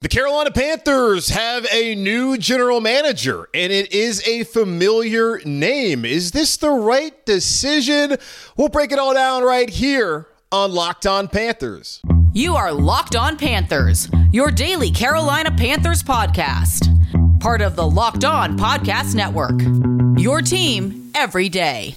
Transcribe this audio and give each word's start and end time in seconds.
The 0.00 0.08
Carolina 0.08 0.52
Panthers 0.52 1.30
have 1.30 1.66
a 1.72 1.96
new 1.96 2.38
general 2.38 2.80
manager, 2.80 3.48
and 3.52 3.72
it 3.72 3.92
is 3.92 4.22
a 4.28 4.44
familiar 4.44 5.40
name. 5.44 6.04
Is 6.04 6.30
this 6.30 6.56
the 6.56 6.70
right 6.70 7.26
decision? 7.26 8.16
We'll 8.56 8.68
break 8.68 8.92
it 8.92 9.00
all 9.00 9.12
down 9.12 9.42
right 9.42 9.68
here 9.68 10.28
on 10.52 10.70
Locked 10.70 11.04
On 11.08 11.26
Panthers. 11.26 12.00
You 12.32 12.54
are 12.54 12.72
Locked 12.72 13.16
On 13.16 13.36
Panthers, 13.36 14.08
your 14.30 14.52
daily 14.52 14.92
Carolina 14.92 15.50
Panthers 15.50 16.04
podcast, 16.04 17.40
part 17.40 17.60
of 17.60 17.74
the 17.74 17.90
Locked 17.90 18.24
On 18.24 18.56
Podcast 18.56 19.16
Network. 19.16 19.60
Your 20.16 20.42
team 20.42 21.10
every 21.16 21.48
day. 21.48 21.96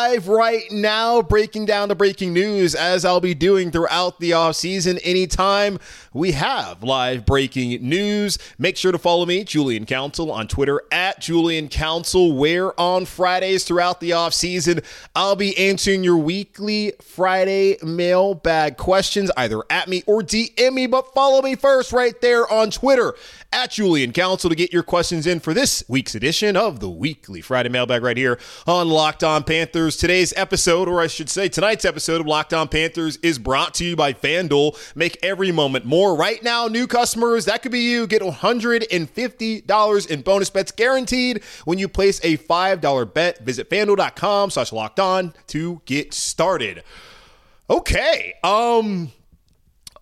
live 0.01 0.27
right 0.27 0.63
now 0.71 1.21
breaking 1.21 1.63
down 1.63 1.87
the 1.87 1.93
breaking 1.93 2.33
news 2.33 2.73
as 2.73 3.05
I'll 3.05 3.19
be 3.19 3.35
doing 3.35 3.69
throughout 3.69 4.19
the 4.19 4.33
off 4.33 4.55
season 4.55 4.97
anytime 5.03 5.77
we 6.11 6.31
have 6.31 6.81
live 6.81 7.23
breaking 7.23 7.87
news. 7.87 8.39
Make 8.57 8.77
sure 8.77 8.91
to 8.91 8.97
follow 8.97 9.27
me, 9.27 9.43
Julian 9.43 9.85
Council, 9.85 10.31
on 10.31 10.47
Twitter 10.47 10.81
at 10.91 11.21
Julian 11.21 11.69
Council, 11.69 12.35
where 12.35 12.77
on 12.79 13.05
Fridays 13.05 13.63
throughout 13.63 13.99
the 13.99 14.13
off 14.13 14.33
season, 14.33 14.81
I'll 15.15 15.35
be 15.35 15.55
answering 15.55 16.03
your 16.03 16.17
weekly 16.17 16.93
Friday 16.99 17.77
mailbag 17.83 18.77
questions 18.77 19.29
either 19.37 19.61
at 19.69 19.87
me 19.87 20.01
or 20.07 20.23
DM 20.23 20.73
me, 20.73 20.87
but 20.87 21.13
follow 21.13 21.43
me 21.43 21.53
first 21.55 21.93
right 21.93 22.19
there 22.21 22.51
on 22.51 22.71
Twitter 22.71 23.13
at 23.53 23.71
Julian 23.71 24.13
Council 24.13 24.49
to 24.49 24.55
get 24.55 24.73
your 24.73 24.83
questions 24.83 25.27
in 25.27 25.39
for 25.39 25.53
this 25.53 25.83
week's 25.87 26.15
edition 26.15 26.57
of 26.57 26.79
the 26.79 26.89
weekly 26.89 27.41
Friday 27.41 27.69
mailbag 27.69 28.01
right 28.01 28.17
here 28.17 28.39
on 28.65 28.89
Locked 28.89 29.23
On 29.23 29.43
Panthers. 29.43 29.90
Today's 29.97 30.33
episode, 30.35 30.87
or 30.87 31.01
I 31.01 31.07
should 31.07 31.29
say 31.29 31.47
tonight's 31.49 31.85
episode 31.85 32.21
of 32.21 32.27
Locked 32.27 32.53
On 32.53 32.67
Panthers, 32.67 33.17
is 33.17 33.39
brought 33.39 33.73
to 33.75 33.85
you 33.85 33.95
by 33.95 34.13
FanDuel. 34.13 34.77
Make 34.95 35.17
every 35.23 35.51
moment 35.51 35.85
more. 35.85 36.15
Right 36.15 36.43
now, 36.43 36.67
new 36.67 36.87
customers, 36.87 37.45
that 37.45 37.61
could 37.61 37.71
be 37.71 37.79
you, 37.79 38.07
get 38.07 38.21
$150 38.21 40.07
in 40.09 40.21
bonus 40.21 40.49
bets 40.49 40.71
guaranteed 40.71 41.43
when 41.65 41.79
you 41.79 41.87
place 41.87 42.19
a 42.23 42.37
$5 42.37 43.13
bet. 43.13 43.39
Visit 43.43 43.69
fanduel.com 43.69 44.49
slash 44.49 44.71
locked 44.71 44.99
on 44.99 45.33
to 45.47 45.81
get 45.85 46.13
started. 46.13 46.83
Okay. 47.69 48.33
Um, 48.43 49.11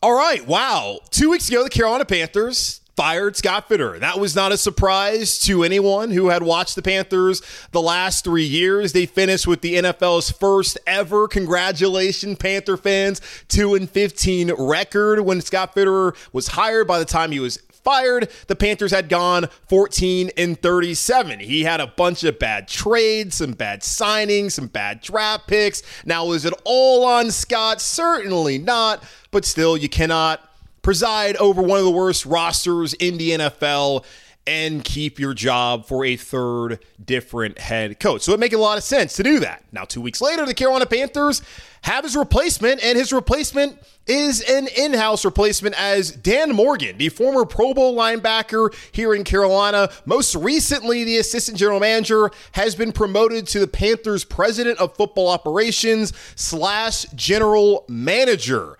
all 0.01 0.13
right. 0.13 0.45
Wow. 0.47 0.99
Two 1.11 1.29
weeks 1.29 1.49
ago, 1.49 1.63
the 1.63 1.69
Carolina 1.69 2.05
Panthers 2.05 2.81
fired 2.99 3.37
Scott 3.37 3.69
Fitterer. 3.69 3.97
That 3.97 4.19
was 4.19 4.35
not 4.35 4.51
a 4.51 4.57
surprise 4.57 5.39
to 5.43 5.63
anyone 5.63 6.11
who 6.11 6.27
had 6.27 6.43
watched 6.43 6.75
the 6.75 6.81
Panthers 6.81 7.41
the 7.71 7.81
last 7.81 8.25
three 8.25 8.43
years. 8.43 8.91
They 8.91 9.05
finished 9.05 9.47
with 9.47 9.61
the 9.61 9.75
NFL's 9.75 10.31
first 10.31 10.77
ever, 10.85 11.29
congratulations, 11.29 12.37
Panther 12.39 12.75
fans, 12.75 13.21
2 13.47 13.75
and 13.75 13.89
15 13.89 14.51
record 14.55 15.21
when 15.21 15.39
Scott 15.39 15.73
Fitterer 15.73 16.13
was 16.33 16.49
hired. 16.49 16.87
By 16.87 16.99
the 16.99 17.05
time 17.05 17.31
he 17.31 17.39
was 17.39 17.55
fired, 17.85 18.29
the 18.47 18.55
Panthers 18.57 18.91
had 18.91 19.07
gone 19.07 19.47
14 19.69 20.31
and 20.35 20.61
37. 20.61 21.39
He 21.39 21.63
had 21.63 21.79
a 21.79 21.87
bunch 21.87 22.25
of 22.25 22.37
bad 22.37 22.67
trades, 22.67 23.37
some 23.37 23.53
bad 23.53 23.79
signings, 23.79 24.51
some 24.51 24.67
bad 24.67 24.99
draft 24.99 25.47
picks. 25.47 25.83
Now, 26.03 26.33
is 26.33 26.43
it 26.43 26.53
all 26.65 27.05
on 27.05 27.31
Scott? 27.31 27.79
Certainly 27.79 28.57
not, 28.57 29.01
but 29.31 29.45
still, 29.45 29.77
you 29.77 29.87
cannot 29.87 30.48
preside 30.89 31.35
over 31.35 31.61
one 31.61 31.77
of 31.77 31.85
the 31.85 31.91
worst 31.91 32.25
rosters 32.25 32.95
in 32.95 33.19
the 33.19 33.29
NFL 33.29 34.03
and 34.47 34.83
keep 34.83 35.19
your 35.19 35.35
job 35.35 35.85
for 35.85 36.03
a 36.03 36.15
third 36.15 36.83
different 37.05 37.59
head 37.59 37.99
coach. 37.99 38.23
So 38.23 38.33
it 38.33 38.39
makes 38.39 38.55
a 38.55 38.57
lot 38.57 38.79
of 38.79 38.83
sense 38.83 39.15
to 39.17 39.21
do 39.21 39.39
that. 39.41 39.63
Now, 39.71 39.83
two 39.83 40.01
weeks 40.01 40.19
later, 40.19 40.47
the 40.47 40.55
Carolina 40.55 40.87
Panthers 40.87 41.43
have 41.83 42.05
his 42.05 42.15
replacement, 42.15 42.83
and 42.83 42.97
his 42.97 43.13
replacement 43.13 43.77
is 44.07 44.41
an 44.41 44.67
in 44.75 44.95
house 44.95 45.23
replacement 45.23 45.79
as 45.79 46.09
Dan 46.09 46.55
Morgan, 46.55 46.97
the 46.97 47.09
former 47.09 47.45
Pro 47.45 47.75
Bowl 47.75 47.95
linebacker 47.95 48.73
here 48.91 49.13
in 49.13 49.23
Carolina. 49.23 49.91
Most 50.07 50.33
recently, 50.33 51.03
the 51.03 51.19
assistant 51.19 51.55
general 51.55 51.79
manager 51.79 52.31
has 52.53 52.73
been 52.73 52.91
promoted 52.91 53.45
to 53.49 53.59
the 53.59 53.67
Panthers' 53.67 54.23
president 54.23 54.79
of 54.79 54.95
football 54.95 55.29
operations 55.29 56.13
slash 56.35 57.03
general 57.13 57.85
manager 57.87 58.78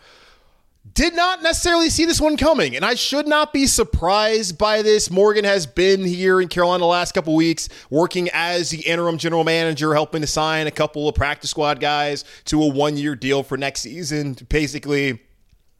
did 0.94 1.16
not 1.16 1.42
necessarily 1.44 1.90
see 1.90 2.06
this 2.06 2.22
one 2.22 2.38
coming, 2.38 2.76
and 2.76 2.86
I 2.86 2.96
should 2.96 3.28
not 3.28 3.54
be 3.54 3.68
surprised 3.68 4.58
by 4.58 4.82
this. 4.82 5.10
Morgan 5.10 5.46
has 5.46 5.66
been 5.66 6.04
here 6.04 6.42
in 6.42 6.48
Carolina 6.48 6.80
the 6.80 6.86
last 6.86 7.14
couple 7.14 7.36
weeks, 7.36 7.70
working 7.90 8.30
as 8.34 8.70
the 8.70 8.80
interim 8.82 9.18
general 9.18 9.44
manager, 9.44 9.94
helping 9.94 10.22
to 10.22 10.28
sign 10.28 10.68
a 10.68 10.72
couple 10.72 11.08
of 11.08 11.16
practice 11.16 11.52
squad 11.52 11.80
guys 11.80 12.24
to 12.46 12.62
a 12.64 12.68
one 12.68 12.98
year 12.98 13.16
deal 13.16 13.44
for 13.44 13.58
next 13.58 13.82
season. 13.82 14.36
Basically, 14.50 15.20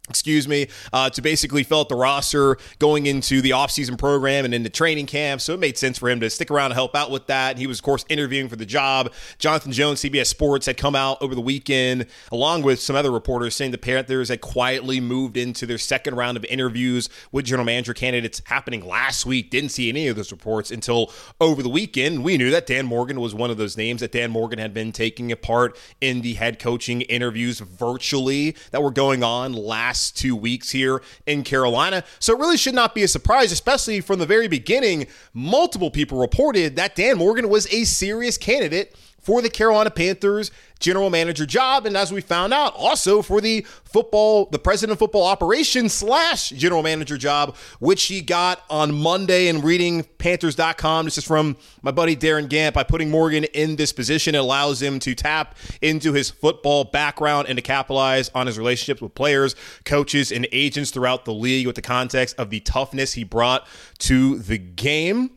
excuse 0.10 0.48
me, 0.48 0.68
uh, 0.92 1.10
to 1.12 1.22
basically 1.22 1.64
fill 1.64 1.82
out 1.82 1.90
the 1.90 1.96
roster 1.96 2.58
going 2.80 3.06
into 3.06 3.42
the 3.42 3.52
offseason 3.52 3.98
program 3.98 4.46
and 4.46 4.54
into 4.54 4.70
training 4.70 5.06
camp. 5.06 5.42
So 5.42 5.54
it 5.54 5.60
made 5.60 5.78
sense 5.78 5.98
for 5.98 6.10
him 6.10 6.20
to 6.20 6.30
stick 6.30 6.50
around 6.52 6.68
and 6.72 6.74
help 6.74 6.96
out 6.96 7.12
with 7.12 7.28
that. 7.28 7.58
He 7.58 7.68
was, 7.68 7.80
of 7.80 7.84
course, 7.84 8.06
interviewing 8.10 8.50
for 8.50 8.56
the 8.56 8.66
job. 8.66 9.12
Jonathan 9.38 9.72
Jones, 9.72 10.02
CBS 10.02 10.28
Sports, 10.28 10.66
had 10.66 10.78
come 10.78 10.96
out 10.96 11.22
over 11.22 11.36
the 11.36 11.42
weekend, 11.42 12.08
along 12.32 12.64
with 12.64 12.80
some 12.80 12.96
other 12.96 13.12
reporters, 13.12 13.56
saying 13.56 13.72
the 13.72 13.78
Panthers 13.78 14.30
had 14.30 14.42
quietly 14.42 15.00
moved 15.00 15.38
into 15.38 15.66
their 15.66 15.78
second 15.78 16.16
round 16.16 16.38
of 16.38 16.46
interviews 16.46 17.10
with 17.32 17.46
general 17.46 17.66
manager 17.66 17.94
candidates 17.94 18.42
happening 18.46 18.86
last 18.86 19.26
week. 19.26 19.50
Didn't 19.50 19.70
see 19.70 19.90
any 19.90 20.08
of 20.08 20.16
those 20.16 20.32
reports 20.32 20.72
until 20.72 21.12
over 21.40 21.62
the 21.62 21.70
weekend. 21.70 22.24
We 22.24 22.38
knew 22.38 22.52
that 22.52 22.66
Dan 22.66 22.86
Morgan 22.86 23.20
was 23.20 23.36
one 23.36 23.52
of 23.52 23.58
those 23.58 23.78
names 23.78 24.02
that 24.02 24.12
Dan 24.12 24.32
Morgan 24.32 24.60
had 24.60 24.74
been 24.74 24.92
taking 24.92 25.32
a 25.32 25.36
part 25.36 25.78
in 26.02 26.22
the 26.22 26.34
head 26.34 26.60
coaching 26.60 27.02
interviews 27.02 27.60
virtually 27.60 28.56
that 28.72 28.82
were 28.82 28.92
going 28.92 29.24
on 29.24 29.54
last 29.54 29.99
last 30.00 30.16
two 30.16 30.34
weeks 30.34 30.70
here 30.70 31.02
in 31.26 31.44
Carolina. 31.44 32.06
So 32.20 32.34
it 32.34 32.40
really 32.40 32.56
should 32.56 32.74
not 32.74 32.96
be 32.96 33.04
a 33.04 33.08
surprise, 33.08 33.52
especially 33.52 34.00
from 34.00 34.20
the 34.20 34.26
very 34.26 34.48
beginning. 34.48 35.08
Multiple 35.34 35.92
people 35.92 36.20
reported 36.20 36.78
that 36.78 36.96
Dan 36.96 37.18
Morgan 37.18 37.50
was 37.50 37.68
a 37.74 37.84
serious 37.84 38.38
candidate 38.38 38.96
for 39.22 39.42
the 39.42 39.50
Carolina 39.50 39.92
Panthers 39.92 40.52
general 40.80 41.10
manager 41.10 41.46
job. 41.46 41.86
And 41.86 41.96
as 41.96 42.12
we 42.12 42.22
found 42.22 42.54
out, 42.54 42.74
also 42.76 43.22
for 43.22 43.42
the 43.42 43.66
football, 43.84 44.46
the 44.46 44.60
president 44.60 44.94
of 44.94 45.00
football 45.00 45.26
operations 45.26 45.94
slash 45.94 46.50
general 46.50 46.82
manager 46.82 47.18
job, 47.18 47.56
which 47.80 48.04
he 48.04 48.22
got 48.22 48.64
on 48.70 48.94
Monday. 48.94 49.48
And 49.48 49.64
reading 49.64 50.04
Panthers.com, 50.18 51.06
this 51.06 51.18
is 51.18 51.26
from 51.26 51.58
my 51.82 51.92
buddy 51.92 52.16
Darren 52.16 52.48
Gantt. 52.48 52.74
By 52.74 52.84
putting 52.84 53.10
Morgan 53.10 53.44
in 53.46 53.76
this 53.76 53.92
position, 53.92 54.36
it 54.36 54.40
allows 54.40 54.82
him 54.82 55.00
to 55.00 55.14
tap 55.14 55.56
into 55.82 56.14
his 56.14 56.30
football 56.30 56.86
background 56.86 57.48
and 57.48 57.58
to 57.58 57.62
capitalize 57.62 58.30
on 58.34 58.48
his 58.48 58.58
relationships 58.58 59.02
with 59.02 59.14
players, 59.14 59.56
coaches, 59.86 60.32
and 60.32 60.48
agents 60.52 60.92
throughout 60.92 61.26
the 61.26 61.34
league 61.34 61.68
with 61.68 61.76
the 61.76 61.82
context 61.82 62.36
of 62.38 62.50
the 62.50 62.60
toughness 62.62 63.14
he 63.14 63.24
brought 63.24 63.68
to 64.00 64.40
the 64.40 64.58
game. 64.58 65.32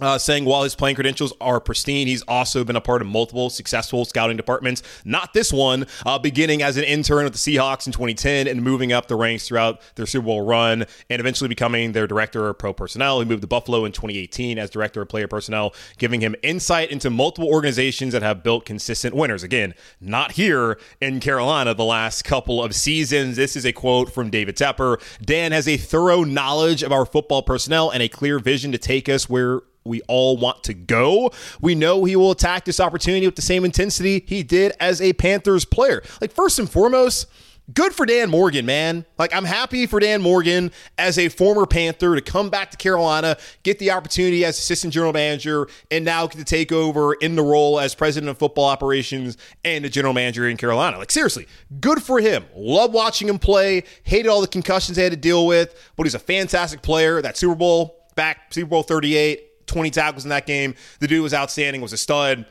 Uh, 0.00 0.16
saying 0.16 0.44
while 0.44 0.62
his 0.62 0.74
playing 0.74 0.94
credentials 0.94 1.32
are 1.40 1.60
pristine, 1.60 2.06
he's 2.06 2.22
also 2.22 2.62
been 2.64 2.76
a 2.76 2.80
part 2.80 3.02
of 3.02 3.08
multiple 3.08 3.50
successful 3.50 4.04
scouting 4.04 4.36
departments. 4.36 4.82
Not 5.04 5.32
this 5.32 5.52
one, 5.52 5.86
uh, 6.06 6.18
beginning 6.18 6.62
as 6.62 6.76
an 6.76 6.84
intern 6.84 7.24
with 7.24 7.32
the 7.32 7.38
Seahawks 7.38 7.86
in 7.86 7.92
2010 7.92 8.46
and 8.46 8.62
moving 8.62 8.92
up 8.92 9.08
the 9.08 9.16
ranks 9.16 9.48
throughout 9.48 9.80
their 9.96 10.06
Super 10.06 10.26
Bowl 10.26 10.42
run 10.42 10.86
and 11.10 11.20
eventually 11.20 11.48
becoming 11.48 11.92
their 11.92 12.06
director 12.06 12.48
of 12.48 12.58
pro 12.58 12.72
personnel. 12.72 13.18
He 13.18 13.26
moved 13.26 13.42
to 13.42 13.48
Buffalo 13.48 13.84
in 13.84 13.92
2018 13.92 14.58
as 14.58 14.70
director 14.70 15.02
of 15.02 15.08
player 15.08 15.26
personnel, 15.26 15.74
giving 15.98 16.20
him 16.20 16.36
insight 16.42 16.90
into 16.90 17.10
multiple 17.10 17.48
organizations 17.48 18.12
that 18.12 18.22
have 18.22 18.42
built 18.42 18.64
consistent 18.64 19.16
winners. 19.16 19.42
Again, 19.42 19.74
not 20.00 20.32
here 20.32 20.78
in 21.00 21.18
Carolina 21.20 21.74
the 21.74 21.84
last 21.84 22.22
couple 22.22 22.62
of 22.62 22.74
seasons. 22.74 23.36
This 23.36 23.56
is 23.56 23.64
a 23.64 23.72
quote 23.72 24.12
from 24.12 24.30
David 24.30 24.56
Tepper. 24.56 25.00
Dan 25.20 25.52
has 25.52 25.66
a 25.66 25.76
thorough 25.76 26.22
knowledge 26.22 26.82
of 26.82 26.92
our 26.92 27.04
football 27.04 27.42
personnel 27.42 27.90
and 27.90 28.02
a 28.02 28.08
clear 28.08 28.38
vision 28.38 28.70
to 28.72 28.78
take 28.78 29.08
us 29.08 29.28
where 29.28 29.62
we 29.88 30.02
all 30.02 30.36
want 30.36 30.62
to 30.64 30.74
go. 30.74 31.32
We 31.60 31.74
know 31.74 32.04
he 32.04 32.14
will 32.14 32.30
attack 32.30 32.64
this 32.64 32.78
opportunity 32.78 33.26
with 33.26 33.36
the 33.36 33.42
same 33.42 33.64
intensity 33.64 34.24
he 34.26 34.42
did 34.42 34.72
as 34.78 35.00
a 35.00 35.12
Panthers 35.14 35.64
player. 35.64 36.02
Like, 36.20 36.32
first 36.32 36.58
and 36.58 36.70
foremost, 36.70 37.26
good 37.74 37.92
for 37.92 38.06
Dan 38.06 38.30
Morgan, 38.30 38.64
man. 38.64 39.04
Like, 39.18 39.34
I'm 39.34 39.44
happy 39.44 39.86
for 39.86 40.00
Dan 40.00 40.22
Morgan 40.22 40.70
as 40.96 41.18
a 41.18 41.28
former 41.28 41.66
Panther 41.66 42.14
to 42.14 42.20
come 42.20 42.50
back 42.50 42.70
to 42.70 42.76
Carolina, 42.76 43.36
get 43.62 43.78
the 43.78 43.90
opportunity 43.90 44.44
as 44.44 44.58
assistant 44.58 44.92
general 44.92 45.12
manager, 45.12 45.68
and 45.90 46.04
now 46.04 46.26
get 46.26 46.38
to 46.38 46.44
take 46.44 46.72
over 46.72 47.14
in 47.14 47.36
the 47.36 47.42
role 47.42 47.78
as 47.78 47.94
president 47.94 48.30
of 48.30 48.38
football 48.38 48.66
operations 48.66 49.36
and 49.64 49.84
a 49.84 49.88
general 49.88 50.14
manager 50.14 50.48
in 50.48 50.56
Carolina. 50.56 50.98
Like, 50.98 51.10
seriously, 51.10 51.46
good 51.80 52.02
for 52.02 52.20
him. 52.20 52.44
Love 52.54 52.92
watching 52.92 53.28
him 53.28 53.38
play. 53.38 53.84
Hated 54.02 54.28
all 54.28 54.40
the 54.40 54.48
concussions 54.48 54.96
they 54.96 55.02
had 55.02 55.12
to 55.12 55.18
deal 55.18 55.46
with, 55.46 55.74
but 55.96 56.04
he's 56.04 56.14
a 56.14 56.18
fantastic 56.18 56.82
player. 56.82 57.20
That 57.20 57.36
Super 57.36 57.54
Bowl 57.54 58.06
back, 58.14 58.52
Super 58.52 58.70
Bowl 58.70 58.82
38, 58.82 59.47
20 59.68 59.90
tackles 59.90 60.24
in 60.24 60.30
that 60.30 60.46
game. 60.46 60.74
The 61.00 61.06
dude 61.06 61.22
was 61.22 61.34
outstanding, 61.34 61.80
was 61.80 61.92
a 61.92 61.96
stud. 61.96 62.46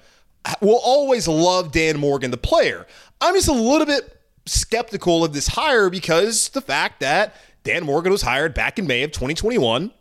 We'll 0.61 0.79
always 0.83 1.27
love 1.27 1.71
Dan 1.71 1.99
Morgan, 1.99 2.31
the 2.31 2.37
player. 2.37 2.87
I'm 3.19 3.35
just 3.35 3.49
a 3.49 3.53
little 3.53 3.85
bit 3.85 4.21
skeptical 4.45 5.23
of 5.25 5.33
this 5.33 5.47
hire 5.47 5.89
because 5.89 6.49
the 6.49 6.61
fact 6.61 7.01
that 7.01 7.35
Dan 7.63 7.85
Morgan 7.85 8.11
was 8.11 8.21
hired 8.21 8.53
back 8.53 8.79
in 8.79 8.87
May 8.87 9.03
of 9.03 9.11
2021 9.11 9.91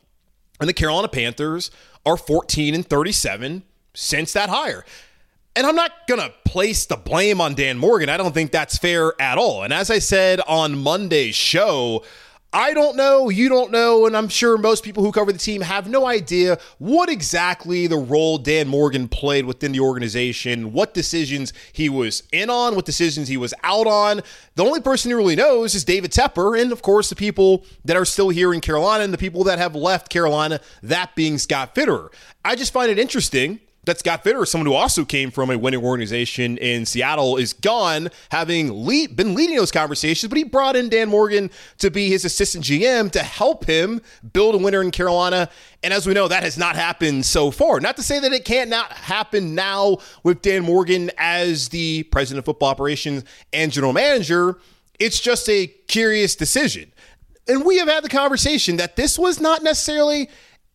and 0.60 0.68
the 0.68 0.72
Carolina 0.72 1.08
Panthers 1.08 1.70
are 2.04 2.16
14 2.16 2.74
and 2.74 2.86
37 2.86 3.64
since 3.94 4.32
that 4.34 4.48
hire. 4.48 4.84
And 5.56 5.66
I'm 5.66 5.74
not 5.74 5.90
going 6.06 6.20
to 6.20 6.32
place 6.44 6.84
the 6.86 6.96
blame 6.96 7.40
on 7.40 7.54
Dan 7.54 7.78
Morgan. 7.78 8.08
I 8.08 8.18
don't 8.18 8.34
think 8.34 8.52
that's 8.52 8.76
fair 8.76 9.14
at 9.20 9.38
all. 9.38 9.62
And 9.62 9.72
as 9.72 9.90
I 9.90 9.98
said 9.98 10.40
on 10.46 10.78
Monday's 10.78 11.34
show, 11.34 12.04
I 12.56 12.72
don't 12.72 12.96
know, 12.96 13.28
you 13.28 13.50
don't 13.50 13.70
know, 13.70 14.06
and 14.06 14.16
I'm 14.16 14.30
sure 14.30 14.56
most 14.56 14.82
people 14.82 15.04
who 15.04 15.12
cover 15.12 15.30
the 15.30 15.38
team 15.38 15.60
have 15.60 15.90
no 15.90 16.06
idea 16.06 16.58
what 16.78 17.10
exactly 17.10 17.86
the 17.86 17.98
role 17.98 18.38
Dan 18.38 18.66
Morgan 18.66 19.08
played 19.08 19.44
within 19.44 19.72
the 19.72 19.80
organization, 19.80 20.72
what 20.72 20.94
decisions 20.94 21.52
he 21.74 21.90
was 21.90 22.22
in 22.32 22.48
on, 22.48 22.74
what 22.74 22.86
decisions 22.86 23.28
he 23.28 23.36
was 23.36 23.52
out 23.62 23.86
on. 23.86 24.22
The 24.54 24.64
only 24.64 24.80
person 24.80 25.10
who 25.10 25.18
really 25.18 25.36
knows 25.36 25.74
is 25.74 25.84
David 25.84 26.12
Tepper, 26.12 26.58
and 26.58 26.72
of 26.72 26.80
course, 26.80 27.10
the 27.10 27.14
people 27.14 27.66
that 27.84 27.94
are 27.94 28.06
still 28.06 28.30
here 28.30 28.54
in 28.54 28.62
Carolina 28.62 29.04
and 29.04 29.12
the 29.12 29.18
people 29.18 29.44
that 29.44 29.58
have 29.58 29.74
left 29.74 30.08
Carolina, 30.08 30.58
that 30.82 31.14
being 31.14 31.36
Scott 31.36 31.74
Fitterer. 31.74 32.08
I 32.42 32.56
just 32.56 32.72
find 32.72 32.90
it 32.90 32.98
interesting 32.98 33.60
that 33.86 34.00
Scott 34.00 34.24
Fitterer, 34.24 34.46
someone 34.46 34.66
who 34.66 34.74
also 34.74 35.04
came 35.04 35.30
from 35.30 35.48
a 35.50 35.56
winning 35.56 35.82
organization 35.82 36.58
in 36.58 36.84
Seattle, 36.84 37.36
is 37.36 37.52
gone, 37.52 38.10
having 38.30 38.84
lead, 38.84 39.16
been 39.16 39.34
leading 39.34 39.56
those 39.56 39.70
conversations. 39.70 40.28
But 40.28 40.38
he 40.38 40.44
brought 40.44 40.76
in 40.76 40.88
Dan 40.88 41.08
Morgan 41.08 41.50
to 41.78 41.90
be 41.90 42.10
his 42.10 42.24
assistant 42.24 42.64
GM 42.64 43.10
to 43.12 43.22
help 43.22 43.64
him 43.64 44.02
build 44.32 44.56
a 44.56 44.58
winner 44.58 44.82
in 44.82 44.90
Carolina. 44.90 45.48
And 45.82 45.94
as 45.94 46.06
we 46.06 46.14
know, 46.14 46.28
that 46.28 46.42
has 46.42 46.58
not 46.58 46.76
happened 46.76 47.24
so 47.24 47.50
far. 47.50 47.80
Not 47.80 47.96
to 47.96 48.02
say 48.02 48.18
that 48.18 48.32
it 48.32 48.44
can't 48.44 48.68
not 48.68 48.92
happen 48.92 49.54
now 49.54 49.98
with 50.24 50.42
Dan 50.42 50.64
Morgan 50.64 51.10
as 51.16 51.68
the 51.68 52.02
president 52.04 52.40
of 52.40 52.44
football 52.44 52.68
operations 52.68 53.24
and 53.52 53.70
general 53.70 53.92
manager. 53.92 54.58
It's 54.98 55.20
just 55.20 55.48
a 55.48 55.68
curious 55.86 56.34
decision. 56.34 56.92
And 57.48 57.64
we 57.64 57.78
have 57.78 57.88
had 57.88 58.02
the 58.02 58.08
conversation 58.08 58.76
that 58.78 58.96
this 58.96 59.16
was 59.16 59.40
not 59.40 59.62
necessarily 59.62 60.28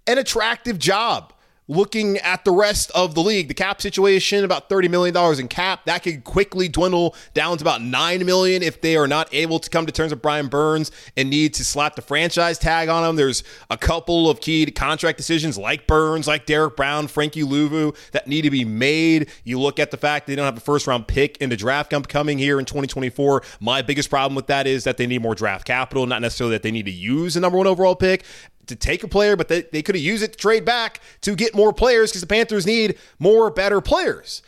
an 0.07 0.17
attractive 0.17 0.79
job 0.79 1.33
looking 1.71 2.17
at 2.17 2.43
the 2.43 2.51
rest 2.51 2.91
of 2.93 3.15
the 3.15 3.21
league, 3.21 3.47
the 3.47 3.53
cap 3.53 3.81
situation, 3.81 4.43
about 4.43 4.69
$30 4.69 4.89
million 4.89 5.39
in 5.39 5.47
cap, 5.47 5.85
that 5.85 6.03
could 6.03 6.23
quickly 6.25 6.67
dwindle 6.67 7.15
down 7.33 7.57
to 7.57 7.63
about 7.63 7.81
9 7.81 8.25
million 8.25 8.61
if 8.61 8.81
they 8.81 8.97
are 8.97 9.07
not 9.07 9.33
able 9.33 9.57
to 9.57 9.69
come 9.69 9.85
to 9.85 9.91
terms 9.91 10.11
with 10.11 10.21
Brian 10.21 10.49
Burns 10.49 10.91
and 11.15 11.29
need 11.29 11.53
to 11.53 11.63
slap 11.63 11.95
the 11.95 12.01
franchise 12.01 12.59
tag 12.59 12.89
on 12.89 13.09
him. 13.09 13.15
There's 13.15 13.43
a 13.69 13.77
couple 13.77 14.29
of 14.29 14.41
key 14.41 14.69
contract 14.69 15.17
decisions 15.17 15.57
like 15.57 15.87
Burns, 15.87 16.27
like 16.27 16.45
Derrick 16.45 16.75
Brown, 16.75 17.07
Frankie 17.07 17.43
Luvu 17.43 17.95
that 18.11 18.27
need 18.27 18.41
to 18.41 18.51
be 18.51 18.65
made. 18.65 19.29
You 19.45 19.57
look 19.57 19.79
at 19.79 19.91
the 19.91 19.97
fact 19.97 20.27
they 20.27 20.35
don't 20.35 20.45
have 20.45 20.57
a 20.57 20.61
first 20.61 20.87
round 20.87 21.07
pick 21.07 21.37
in 21.37 21.49
the 21.49 21.57
draft 21.57 21.93
coming 22.09 22.37
here 22.37 22.59
in 22.59 22.65
2024. 22.65 23.43
My 23.61 23.81
biggest 23.81 24.09
problem 24.09 24.35
with 24.35 24.47
that 24.47 24.67
is 24.67 24.83
that 24.83 24.97
they 24.97 25.07
need 25.07 25.21
more 25.21 25.35
draft 25.35 25.65
capital, 25.65 26.05
not 26.05 26.21
necessarily 26.21 26.55
that 26.55 26.63
they 26.63 26.71
need 26.71 26.85
to 26.85 26.91
use 26.91 27.37
a 27.37 27.39
number 27.39 27.57
one 27.57 27.67
overall 27.67 27.95
pick 27.95 28.25
to 28.67 28.75
take 28.75 29.03
a 29.03 29.07
player, 29.07 29.35
but 29.35 29.47
they, 29.47 29.61
they 29.63 29.81
could 29.81 29.95
have 29.95 30.03
used 30.03 30.23
it 30.23 30.33
to 30.33 30.37
trade 30.37 30.65
back 30.65 30.99
to 31.21 31.35
get 31.35 31.55
more 31.55 31.73
players 31.73 32.11
because 32.11 32.21
the 32.21 32.27
Panthers 32.27 32.65
need 32.65 32.97
more 33.19 33.49
better 33.49 33.81
players. 33.81 34.41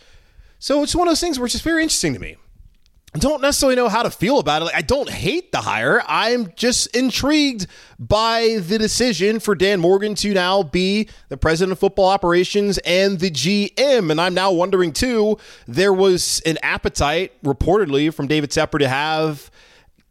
So 0.59 0.83
it's 0.83 0.95
one 0.95 1.07
of 1.07 1.11
those 1.11 1.21
things 1.21 1.39
which 1.39 1.55
is 1.55 1.61
very 1.61 1.83
interesting 1.83 2.13
to 2.13 2.19
me. 2.19 2.37
I 3.15 3.19
don't 3.19 3.41
necessarily 3.41 3.75
know 3.75 3.89
how 3.89 4.01
to 4.01 4.09
feel 4.09 4.39
about 4.39 4.63
it. 4.63 4.65
Like, 4.65 4.75
I 4.75 4.81
don't 4.81 5.09
hate 5.09 5.51
the 5.51 5.61
hire. 5.61 6.01
I'm 6.07 6.51
just 6.55 6.95
intrigued 6.95 7.67
by 7.99 8.57
the 8.57 8.79
decision 8.79 9.39
for 9.39 9.53
Dan 9.53 9.79
Morgan 9.79 10.15
to 10.15 10.33
now 10.33 10.63
be 10.63 11.09
the 11.29 11.37
president 11.37 11.73
of 11.73 11.79
football 11.79 12.07
operations 12.07 12.79
and 12.79 13.19
the 13.19 13.29
GM. 13.29 14.09
And 14.09 14.19
I'm 14.19 14.33
now 14.33 14.51
wondering, 14.51 14.93
too, 14.93 15.37
there 15.67 15.93
was 15.93 16.41
an 16.47 16.57
appetite 16.63 17.39
reportedly 17.43 18.11
from 18.11 18.25
David 18.25 18.49
Tepper 18.49 18.79
to 18.79 18.87
have 18.87 19.51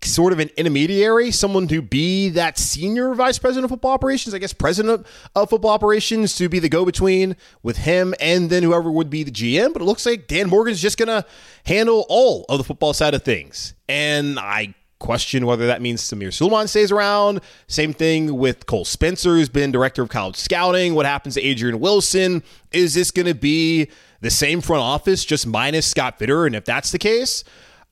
sort 0.05 0.33
of 0.33 0.39
an 0.39 0.51
intermediary, 0.57 1.31
someone 1.31 1.69
to 1.69 1.83
be 1.83 2.29
that 2.31 2.59
senior 2.59 3.15
vice 3.15 3.39
president 3.39 3.65
of 3.65 3.71
football 3.71 3.93
operations, 3.93 4.35
I 4.35 4.39
guess 4.39 4.53
president 4.53 5.07
of 5.35 5.51
football 5.51 5.71
operations 5.71 6.37
to 6.37 6.49
be 6.49 6.59
the 6.59 6.69
go 6.69 6.85
between 6.85 7.37
with 7.63 7.79
him 7.79 8.15
and 8.21 8.51
then 8.51 8.63
whoever 8.63 8.91
would 8.91 9.11
be 9.11 9.23
the 9.23 9.31
GM. 9.31 9.73
But 9.73 9.83
it 9.83 9.85
looks 9.85 10.07
like 10.07 10.27
Dan 10.27 10.49
Morgan's 10.49 10.81
just 10.81 10.99
going 10.99 11.09
to 11.09 11.25
handle 11.67 12.07
all 12.09 12.45
of 12.49 12.59
the 12.59 12.65
football 12.65 12.93
side 12.93 13.15
of 13.15 13.23
things. 13.23 13.75
And 13.89 14.39
I 14.39 14.75
question 15.03 15.47
whether 15.47 15.67
that 15.67 15.83
means 15.83 16.01
Samir 16.01 16.33
Suleiman 16.33 16.69
stays 16.69 16.93
around. 16.93 17.41
Same 17.67 17.93
thing 17.93 18.39
with 18.39 18.67
Cole 18.67 18.85
Spencer, 18.85 19.31
who's 19.31 19.49
been 19.49 19.73
director 19.73 20.03
of 20.03 20.09
college 20.09 20.37
scouting. 20.37 20.95
What 20.95 21.07
happens 21.07 21.35
to 21.35 21.43
Adrian 21.43 21.81
Wilson? 21.81 22.43
Is 22.71 22.95
this 22.95 23.11
going 23.11 23.27
to 23.27 23.35
be 23.35 23.89
the 24.21 24.31
same 24.31 24.61
front 24.61 24.83
office, 24.83 25.25
just 25.25 25.47
minus 25.47 25.87
Scott 25.87 26.19
Fitter? 26.19 26.47
And 26.47 26.55
if 26.55 26.65
that's 26.65 26.93
the 26.93 26.99
case, 26.99 27.45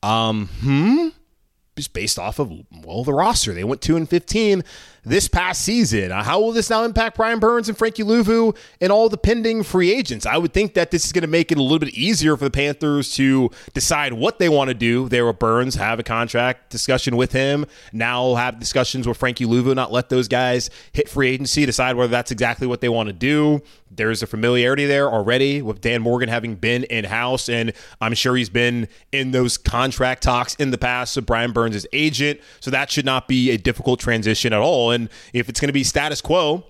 um, 0.03 0.49
hmm 0.61 1.09
just 1.77 1.93
based 1.93 2.19
off 2.19 2.39
of 2.39 2.53
well 2.85 3.05
the 3.05 3.15
roster. 3.15 3.53
They 3.53 3.65
went 3.65 3.81
two 3.81 3.97
and 3.97 4.09
fifteen 4.09 4.63
this 5.05 5.29
past 5.29 5.63
season. 5.63 6.13
Uh, 6.13 6.23
how 6.23 6.41
will 6.41 6.53
this 6.53 6.71
now 6.71 6.85
impact 6.85 7.17
Brian 7.17 7.39
Burns 7.39 7.69
and 7.69 7.77
Frankie 7.77 8.03
Luvu 8.03 8.57
and 8.81 8.93
all 8.93 9.09
the 9.09 9.17
pending 9.17 9.63
free 9.63 9.93
agents? 9.93 10.27
I 10.27 10.37
would 10.37 10.53
think 10.53 10.75
that 10.75 10.91
this 10.91 11.05
is 11.05 11.13
going 11.13 11.23
to 11.23 11.29
make 11.29 11.51
it 11.51 11.59
a 11.59 11.63
little 11.63 11.79
bit 11.79 11.95
easier 11.95 12.37
for 12.37 12.45
the 12.45 12.51
Panthers 12.51 13.15
to 13.15 13.51
decide 13.75 14.13
what 14.13 14.39
they 14.39 14.49
want 14.49 14.69
to 14.69 14.75
do. 14.75 15.09
There 15.09 15.27
with 15.27 15.39
Burns, 15.39 15.75
have 15.77 15.99
a 15.99 16.03
contract 16.03 16.71
discussion 16.71 17.17
with 17.17 17.33
him. 17.33 17.67
Now 17.93 18.35
have 18.35 18.59
discussions 18.59 19.07
with 19.07 19.17
Frankie 19.17 19.47
Luvu, 19.47 19.75
not 19.75 19.93
let 19.93 20.09
those 20.09 20.29
guys 20.29 20.71
hit 20.93 21.09
free 21.09 21.31
agency, 21.31 21.67
decide 21.67 21.97
whether 21.97 22.11
that's 22.11 22.31
exactly 22.31 22.67
what 22.67 22.81
they 22.81 22.89
want 22.89 23.09
to 23.09 23.13
do. 23.13 23.63
There's 23.91 24.23
a 24.23 24.27
familiarity 24.27 24.87
there 24.87 25.11
already 25.11 25.63
with 25.63 25.81
Dan 25.81 26.03
Morgan 26.03 26.29
having 26.29 26.55
been 26.55 26.85
in 26.85 27.05
house, 27.05 27.49
and 27.49 27.73
I'm 28.01 28.15
sure 28.15 28.37
he's 28.37 28.49
been 28.49 28.87
in 29.11 29.33
those 29.33 29.59
contract 29.59 30.23
talks 30.23 30.55
in 30.57 30.71
the 30.71 30.79
past 30.79 31.17
with 31.17 31.27
Brian 31.27 31.51
Burns' 31.53 31.87
agent. 31.93 32.41
So 32.61 32.71
that 32.71 32.91
should 32.91 33.05
not 33.05 33.27
be 33.27 33.51
a 33.51 33.57
difficult 33.57 33.99
transition 33.99 34.53
at 34.53 34.61
all. 34.61 34.90
And 34.91 35.09
if 35.33 35.49
it's 35.49 35.61
going 35.61 35.69
to 35.69 35.73
be 35.73 35.85
status 35.85 36.21
quo, 36.21 36.65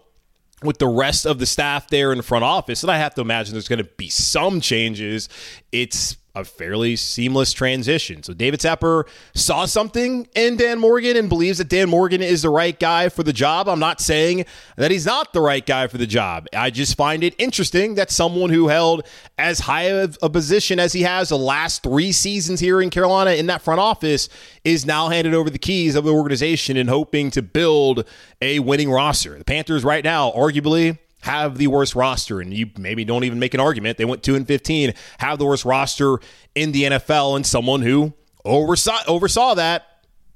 with 0.62 0.78
the 0.78 0.88
rest 0.88 1.26
of 1.26 1.38
the 1.38 1.46
staff 1.46 1.88
there 1.88 2.12
in 2.12 2.19
the 2.19 2.22
front 2.22 2.44
office, 2.44 2.82
and 2.82 2.90
I 2.90 2.99
have 2.99 3.14
to 3.14 3.20
imagine 3.20 3.55
there's 3.55 3.69
going 3.69 3.78
to 3.78 3.90
be 3.96 4.08
some 4.08 4.61
changes. 4.61 5.28
It's 5.72 6.17
a 6.35 6.44
fairly 6.44 6.97
seamless 6.97 7.53
transition. 7.53 8.22
So 8.22 8.32
David 8.32 8.60
Tepper 8.60 9.05
saw 9.34 9.65
something 9.65 10.29
in 10.34 10.56
Dan 10.56 10.79
Morgan 10.79 11.17
and 11.17 11.29
believes 11.29 11.58
that 11.58 11.69
Dan 11.69 11.89
Morgan 11.91 12.22
is 12.22 12.43
the 12.43 12.51
right 12.51 12.79
guy 12.79 13.08
for 13.08 13.22
the 13.22 13.32
job. 13.32 13.69
I'm 13.69 13.81
not 13.81 14.01
saying 14.01 14.44
that 14.77 14.91
he's 14.91 15.06
not 15.06 15.32
the 15.32 15.41
right 15.41 15.65
guy 15.65 15.89
for 15.89 15.99
the 15.99 16.06
job. 16.06 16.46
I 16.55 16.70
just 16.70 16.96
find 16.96 17.25
it 17.25 17.34
interesting 17.39 17.96
that 17.96 18.10
someone 18.10 18.51
who 18.51 18.69
held 18.69 19.06
as 19.39 19.60
high 19.60 19.91
of 19.91 20.19
a 20.22 20.31
position 20.31 20.79
as 20.79 20.93
he 20.93 21.03
has 21.03 21.31
the 21.31 21.39
last 21.39 21.82
three 21.82 22.13
seasons 22.13 22.60
here 22.60 22.81
in 22.81 22.91
Carolina 22.91 23.32
in 23.32 23.46
that 23.46 23.63
front 23.63 23.81
office 23.81 24.29
is 24.65 24.87
now 24.87 25.08
handed 25.08 25.34
over 25.34 25.51
the 25.51 25.58
keys 25.58 25.94
of 25.94 26.05
the 26.05 26.13
organization 26.13 26.77
and 26.77 26.89
hoping 26.89 27.31
to 27.32 27.43
build 27.43 28.05
a 28.41 28.60
winning 28.60 28.91
roster. 28.91 29.37
The 29.37 29.44
Panthers 29.44 29.84
right 29.84 30.05
now, 30.05 30.31
arguably, 30.31 30.99
have 31.22 31.58
the 31.58 31.67
worst 31.67 31.94
roster, 31.94 32.41
and 32.41 32.53
you 32.53 32.70
maybe 32.79 33.05
don't 33.05 33.24
even 33.24 33.39
make 33.39 33.55
an 33.55 33.60
argument. 33.60 33.98
They 33.98 34.05
went 34.05 34.22
two 34.22 34.36
and 34.36 34.46
fifteen, 34.46 34.94
have 35.19 35.39
the 35.39 35.46
worst 35.46 35.65
roster 35.65 36.19
in 36.55 36.72
the 36.72 36.84
NFL, 36.84 37.36
and 37.36 37.46
someone 37.46 37.82
who 37.82 38.12
oversaw 38.44 38.98
oversaw 39.06 39.55
that 39.55 39.86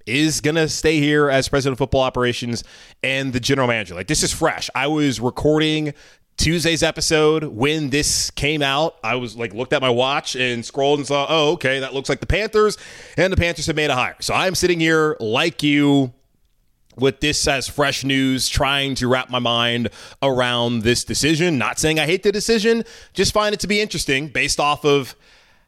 is 0.07 0.41
going 0.41 0.57
to 0.57 0.69
stay 0.69 1.01
here 1.01 1.31
as 1.31 1.49
president 1.49 1.73
of 1.73 1.79
football 1.79 2.03
operations 2.03 2.63
and 3.03 3.33
the 3.33 3.41
general 3.41 3.67
manager. 3.67 3.95
Like 3.95 4.07
this 4.07 4.23
is 4.23 4.33
fresh. 4.33 4.69
I 4.75 4.87
was 4.87 5.19
recording 5.21 5.95
Tuesday's 6.37 6.83
episode 6.83 7.45
when 7.45 7.91
this 7.91 8.31
came 8.31 8.61
out. 8.61 8.97
I 9.03 9.15
was 9.17 9.37
like 9.37 9.55
looked 9.55 9.73
at 9.73 9.81
my 9.81 9.91
watch 9.91 10.37
and 10.37 10.65
scrolled 10.65 10.99
and 10.99 11.07
saw, 11.07 11.27
"Oh, 11.29 11.53
okay, 11.53 11.81
that 11.81 11.95
looks 11.95 12.09
like 12.09 12.21
the 12.21 12.27
Panthers." 12.27 12.77
And 13.17 13.33
the 13.33 13.37
Panthers 13.37 13.67
have 13.67 13.77
made 13.77 13.91
a 13.91 13.95
hire. 13.95 14.17
So 14.21 14.35
I'm 14.35 14.55
sitting 14.55 14.81
here 14.81 15.17
like 15.21 15.63
you 15.63 16.13
with 16.97 17.21
this 17.21 17.47
as 17.47 17.69
fresh 17.69 18.05
news, 18.05 18.49
trying 18.49 18.95
to 18.97 19.09
wrap 19.09 19.31
my 19.31 19.39
mind 19.39 19.91
around 20.23 20.83
this 20.83 21.05
decision. 21.05 21.59
Not 21.59 21.79
saying 21.79 21.99
I 21.99 22.07
hate 22.07 22.23
the 22.23 22.33
decision, 22.33 22.85
just 23.13 23.33
find 23.33 23.55
it 23.55 23.61
to 23.61 23.67
be 23.67 23.81
interesting 23.81 24.29
based 24.29 24.61
off 24.61 24.85
of 24.85 25.17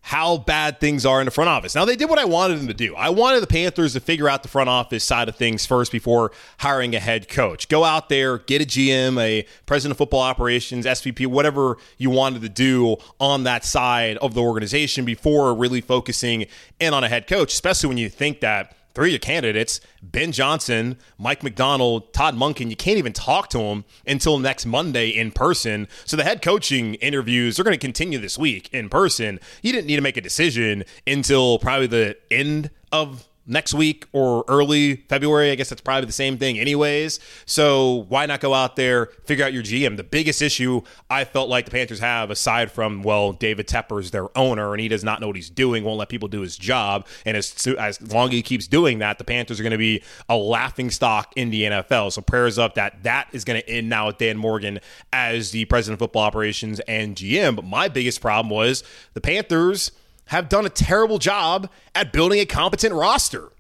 how 0.06 0.38
bad 0.38 0.78
things 0.78 1.04
are 1.04 1.21
in 1.21 1.25
the 1.25 1.33
front 1.33 1.50
office. 1.50 1.75
Now, 1.75 1.85
they 1.85 1.97
did 1.97 2.09
what 2.09 2.21
I 2.21 2.25
wanted 2.25 2.61
them 2.61 2.68
to 2.68 2.75
do. 2.75 2.95
I 2.95 3.11
wanted 3.11 3.40
the 3.40 3.49
Panthers 3.49 3.95
to 3.95 4.00
figure 4.00 4.28
out 4.28 4.45
the 4.45 4.49
front 4.49 4.68
office 4.68 5.02
side 5.02 5.28
of 5.28 5.35
things 5.35 5.66
first 5.66 5.90
before 5.90 6.30
hiring 6.59 6.95
a 6.95 7.00
head 7.00 7.28
coach. 7.28 7.66
Go 7.68 7.83
out 7.83 8.09
there, 8.09 8.38
get 8.38 8.62
a 8.62 8.64
GM, 8.64 9.21
a 9.21 9.45
president 9.66 9.95
of 9.95 9.99
football 9.99 10.21
operations, 10.21 10.87
SVP, 10.87 11.26
whatever 11.26 11.76
you 11.99 12.09
wanted 12.11 12.42
to 12.42 12.49
do 12.49 12.99
on 13.18 13.42
that 13.42 13.64
side 13.64 14.16
of 14.18 14.35
the 14.35 14.42
organization 14.42 15.04
before 15.04 15.52
really 15.52 15.80
focusing 15.80 16.47
in 16.78 16.95
on 16.95 17.02
a 17.02 17.09
head 17.09 17.26
coach, 17.26 17.52
especially 17.52 17.88
when 17.88 17.99
you 17.99 18.09
think 18.09 18.38
that 18.38 18.76
three 18.97 19.11
of 19.11 19.12
your 19.12 19.19
candidates, 19.19 19.79
Ben 20.03 20.33
Johnson, 20.33 20.97
Mike 21.19 21.43
Macdonald, 21.43 22.15
Todd 22.15 22.35
Monken, 22.35 22.71
you 22.71 22.76
can't 22.76 22.97
even 22.97 23.12
talk 23.12 23.50
to 23.50 23.59
them 23.59 23.85
until 24.07 24.38
next 24.38 24.65
Monday 24.65 25.11
in 25.11 25.31
person. 25.31 25.87
So 26.07 26.17
the 26.17 26.25
head 26.25 26.41
coaching 26.41 26.95
interviews 26.95 27.61
are 27.61 27.62
going 27.62 27.75
to 27.75 27.79
continue 27.79 28.19
this 28.19 28.38
week 28.38 28.71
in 28.73 28.88
person. 28.88 29.38
You 29.61 29.73
didn't 29.73 29.87
need 29.87 29.97
to 29.97 30.03
make 30.03 30.17
a 30.17 30.23
decision 30.23 30.83
until 31.07 31.59
probably 31.59 31.88
the 31.88 32.17
end 32.31 32.71
of 32.91 33.29
next 33.47 33.75
week 33.75 34.07
or 34.12 34.45
early 34.49 34.97
February. 35.09 35.50
I 35.50 35.55
guess 35.55 35.69
that's 35.69 35.81
probably 35.81 36.07
the 36.07 36.12
same 36.12 36.38
thing, 36.38 36.59
anyways. 36.59 37.21
So 37.45 38.07
why 38.09 38.26
not 38.26 38.41
go 38.41 38.55
out 38.55 38.76
there, 38.76 39.07
figure 39.25 39.45
out 39.45 39.53
your 39.53 39.62
GM? 39.62 39.97
The 39.97 40.05
biggest 40.05 40.43
issue 40.43 40.83
I 41.09 41.25
felt 41.25 41.49
like 41.49 41.65
the 41.65 41.71
Panthers 41.71 42.00
have, 42.00 42.31
aside 42.31 42.71
from 42.71 43.03
well, 43.03 43.33
David 43.33 43.69
Tepper 43.69 44.00
is 44.00 44.11
their 44.11 44.37
owner, 44.37 44.73
and 44.73 44.81
he 44.81 44.88
does 44.88 45.05
not 45.05 45.21
know 45.21 45.29
what 45.29 45.37
he's 45.37 45.50
doing, 45.50 45.85
won't 45.85 45.99
let 45.99 46.09
people 46.09 46.29
do 46.29 46.41
his 46.41 46.57
job, 46.57 47.07
and 47.25 47.37
as 47.37 47.67
as 47.79 48.00
long 48.12 48.29
as 48.29 48.35
he 48.35 48.43
keeps 48.43 48.67
doing 48.67 48.99
that, 48.99 49.19
the 49.19 49.25
Panthers 49.25 49.61
are 49.61 49.62
going 49.62 49.71
to 49.71 49.79
be 49.79 50.03
a 50.29 50.37
laughing 50.37 50.91
stock 50.91 51.33
in 51.37 51.50
the 51.50 51.65
NFL. 51.65 52.12
So 52.12 52.23
prayers 52.23 52.59
up 52.59 52.75
that 52.75 53.03
that 53.03 53.29
is 53.33 53.45
going 53.45 53.61
to 53.61 53.69
end 53.69 53.88
now 53.88 54.09
with 54.09 54.19
Dan 54.19 54.37
Morgan 54.37 54.81
as 55.12 55.50
the 55.50 55.65
president 55.67 55.95
of 55.95 55.99
football 56.00 56.23
operations 56.23 56.81
and 56.81 57.17
GM. 57.17 57.57
But 57.57 57.65
my 57.65 57.88
biggest 57.88 58.21
problem 58.21 58.50
was 58.50 58.83
the 59.15 59.21
Panthers 59.21 59.93
have 60.26 60.49
done 60.49 60.66
a 60.66 60.71
terrible 60.71 61.18
job 61.18 61.71
at 61.95 62.12
building 62.12 62.40
a 62.40 62.47
competent 62.47 62.95
roster. 62.95 63.52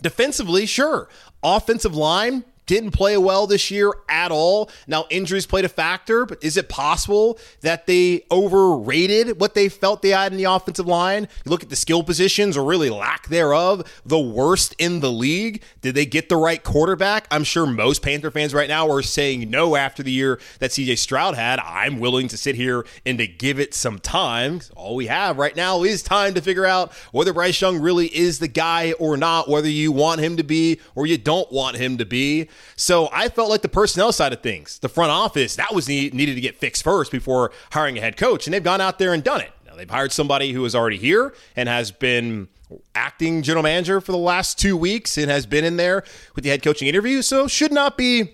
Defensively, 0.00 0.66
sure. 0.66 1.08
Offensive 1.42 1.94
line, 1.94 2.44
didn't 2.66 2.90
play 2.90 3.16
well 3.16 3.46
this 3.46 3.70
year 3.70 3.92
at 4.08 4.30
all. 4.30 4.70
Now, 4.86 5.06
injuries 5.10 5.46
played 5.46 5.64
a 5.64 5.68
factor, 5.68 6.26
but 6.26 6.42
is 6.42 6.56
it 6.56 6.68
possible 6.68 7.38
that 7.60 7.86
they 7.86 8.24
overrated 8.30 9.40
what 9.40 9.54
they 9.54 9.68
felt 9.68 10.02
they 10.02 10.10
had 10.10 10.32
in 10.32 10.38
the 10.38 10.44
offensive 10.44 10.86
line? 10.86 11.28
You 11.44 11.50
look 11.50 11.62
at 11.62 11.70
the 11.70 11.76
skill 11.76 12.02
positions 12.02 12.56
or 12.56 12.64
really 12.64 12.90
lack 12.90 13.28
thereof, 13.28 14.00
the 14.04 14.18
worst 14.18 14.74
in 14.78 15.00
the 15.00 15.10
league. 15.10 15.62
Did 15.80 15.94
they 15.94 16.06
get 16.06 16.28
the 16.28 16.36
right 16.36 16.62
quarterback? 16.62 17.26
I'm 17.30 17.44
sure 17.44 17.66
most 17.66 18.02
Panther 18.02 18.30
fans 18.30 18.54
right 18.54 18.68
now 18.68 18.90
are 18.90 19.02
saying 19.02 19.48
no 19.50 19.76
after 19.76 20.02
the 20.02 20.12
year 20.12 20.40
that 20.58 20.70
CJ 20.72 20.98
Stroud 20.98 21.36
had. 21.36 21.60
I'm 21.60 22.00
willing 22.00 22.28
to 22.28 22.36
sit 22.36 22.56
here 22.56 22.84
and 23.04 23.18
to 23.18 23.26
give 23.26 23.60
it 23.60 23.74
some 23.74 23.98
time. 23.98 24.60
All 24.74 24.96
we 24.96 25.06
have 25.06 25.38
right 25.38 25.54
now 25.56 25.82
is 25.82 26.02
time 26.02 26.34
to 26.34 26.40
figure 26.40 26.66
out 26.66 26.92
whether 27.12 27.32
Bryce 27.32 27.60
Young 27.60 27.80
really 27.80 28.06
is 28.06 28.38
the 28.38 28.48
guy 28.48 28.92
or 28.92 29.16
not, 29.16 29.48
whether 29.48 29.68
you 29.68 29.92
want 29.92 30.20
him 30.20 30.36
to 30.36 30.44
be 30.44 30.80
or 30.94 31.06
you 31.06 31.18
don't 31.18 31.50
want 31.52 31.76
him 31.76 31.98
to 31.98 32.04
be. 32.04 32.48
So 32.76 33.08
I 33.12 33.28
felt 33.28 33.50
like 33.50 33.62
the 33.62 33.68
personnel 33.68 34.12
side 34.12 34.32
of 34.32 34.42
things, 34.42 34.78
the 34.78 34.88
front 34.88 35.10
office, 35.10 35.56
that 35.56 35.74
was 35.74 35.88
need, 35.88 36.14
needed 36.14 36.34
to 36.34 36.40
get 36.40 36.56
fixed 36.56 36.82
first 36.82 37.10
before 37.10 37.52
hiring 37.72 37.98
a 37.98 38.00
head 38.00 38.16
coach. 38.16 38.46
And 38.46 38.54
they've 38.54 38.62
gone 38.62 38.80
out 38.80 38.98
there 38.98 39.12
and 39.12 39.22
done 39.22 39.40
it. 39.40 39.52
Now 39.66 39.76
they've 39.76 39.90
hired 39.90 40.12
somebody 40.12 40.52
who 40.52 40.64
is 40.64 40.74
already 40.74 40.98
here 40.98 41.34
and 41.54 41.68
has 41.68 41.90
been 41.90 42.48
acting 42.94 43.42
general 43.42 43.62
manager 43.62 44.00
for 44.00 44.12
the 44.12 44.18
last 44.18 44.58
two 44.58 44.76
weeks 44.76 45.16
and 45.16 45.30
has 45.30 45.46
been 45.46 45.64
in 45.64 45.76
there 45.76 46.02
with 46.34 46.44
the 46.44 46.50
head 46.50 46.62
coaching 46.62 46.88
interview. 46.88 47.22
So 47.22 47.46
should 47.46 47.72
not 47.72 47.96
be 47.96 48.32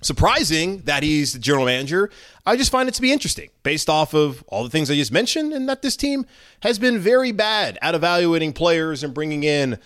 surprising 0.00 0.78
that 0.82 1.02
he's 1.02 1.32
the 1.32 1.38
general 1.38 1.66
manager. 1.66 2.10
I 2.46 2.56
just 2.56 2.70
find 2.70 2.88
it 2.88 2.94
to 2.94 3.02
be 3.02 3.12
interesting 3.12 3.50
based 3.62 3.90
off 3.90 4.14
of 4.14 4.42
all 4.48 4.64
the 4.64 4.70
things 4.70 4.90
I 4.90 4.94
just 4.94 5.12
mentioned 5.12 5.52
and 5.52 5.68
that 5.68 5.82
this 5.82 5.96
team 5.96 6.24
has 6.62 6.78
been 6.78 6.98
very 6.98 7.32
bad 7.32 7.78
at 7.82 7.94
evaluating 7.94 8.52
players 8.52 9.02
and 9.02 9.12
bringing 9.12 9.44
in 9.44 9.78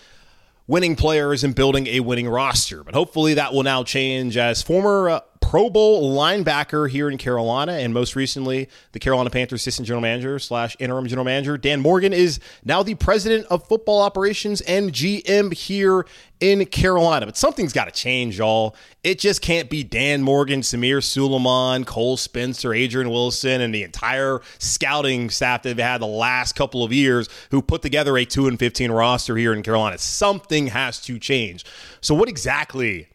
winning 0.67 0.97
players 0.97 1.45
and 1.45 1.55
building 1.55 1.87
a 1.87 2.01
winning 2.01 2.29
roster. 2.29 2.83
But 2.85 2.95
hopefully 2.95 3.35
that 3.35 3.53
will 3.53 3.63
now 3.63 3.85
change 3.85 4.37
as 4.37 4.63
former 4.63 5.09
uh, 5.09 5.21
Pro 5.53 5.69
Bowl 5.69 6.17
linebacker 6.17 6.89
here 6.89 7.11
in 7.11 7.19
Carolina, 7.19 7.73
and 7.73 7.93
most 7.93 8.17
recently, 8.17 8.71
the 8.93 8.99
Carolina 8.99 9.29
Panthers 9.29 9.61
assistant 9.61 9.87
general 9.87 10.01
manager 10.01 10.39
slash 10.39 10.75
interim 10.79 11.07
general 11.09 11.27
manager. 11.27 11.59
Dan 11.59 11.83
Morgan 11.83 12.15
is 12.15 12.41
now 12.65 12.83
the 12.83 12.95
president 12.95 13.45
of 13.51 13.69
football 13.69 14.01
operations 14.01 14.63
and 14.63 14.93
GM 14.93 15.53
here 15.53 16.07
in 16.41 16.65
Carolina. 16.65 17.27
But 17.27 17.37
something's 17.37 17.75
got 17.75 17.85
to 17.85 17.91
change, 17.91 18.39
y'all. 18.39 18.75
It 19.05 19.19
just 19.19 19.43
can't 19.43 19.69
be 19.69 19.85
Dan 19.85 20.23
Morgan, 20.23 20.63
Samir 20.63 21.05
Suleiman, 21.05 21.85
Cole 21.85 22.17
Spencer, 22.17 22.73
Adrian 22.73 23.11
Wilson, 23.11 23.61
and 23.61 23.75
the 23.75 23.83
entire 23.83 24.41
scouting 24.59 25.29
staff 25.29 25.65
that 25.65 25.77
they've 25.77 25.85
had 25.85 26.01
the 26.01 26.07
last 26.07 26.55
couple 26.55 26.83
of 26.83 26.95
years 26.95 27.29
who 27.51 27.61
put 27.61 27.83
together 27.83 28.17
a 28.17 28.25
2 28.25 28.49
and 28.49 28.59
15 28.59 28.91
roster 28.91 29.37
here 29.37 29.53
in 29.53 29.63
Carolina. 29.63 29.99
Something 29.99 30.69
has 30.69 30.99
to 31.03 31.19
change. 31.19 31.67
So, 32.01 32.15
what 32.15 32.31
exactly 32.31 33.09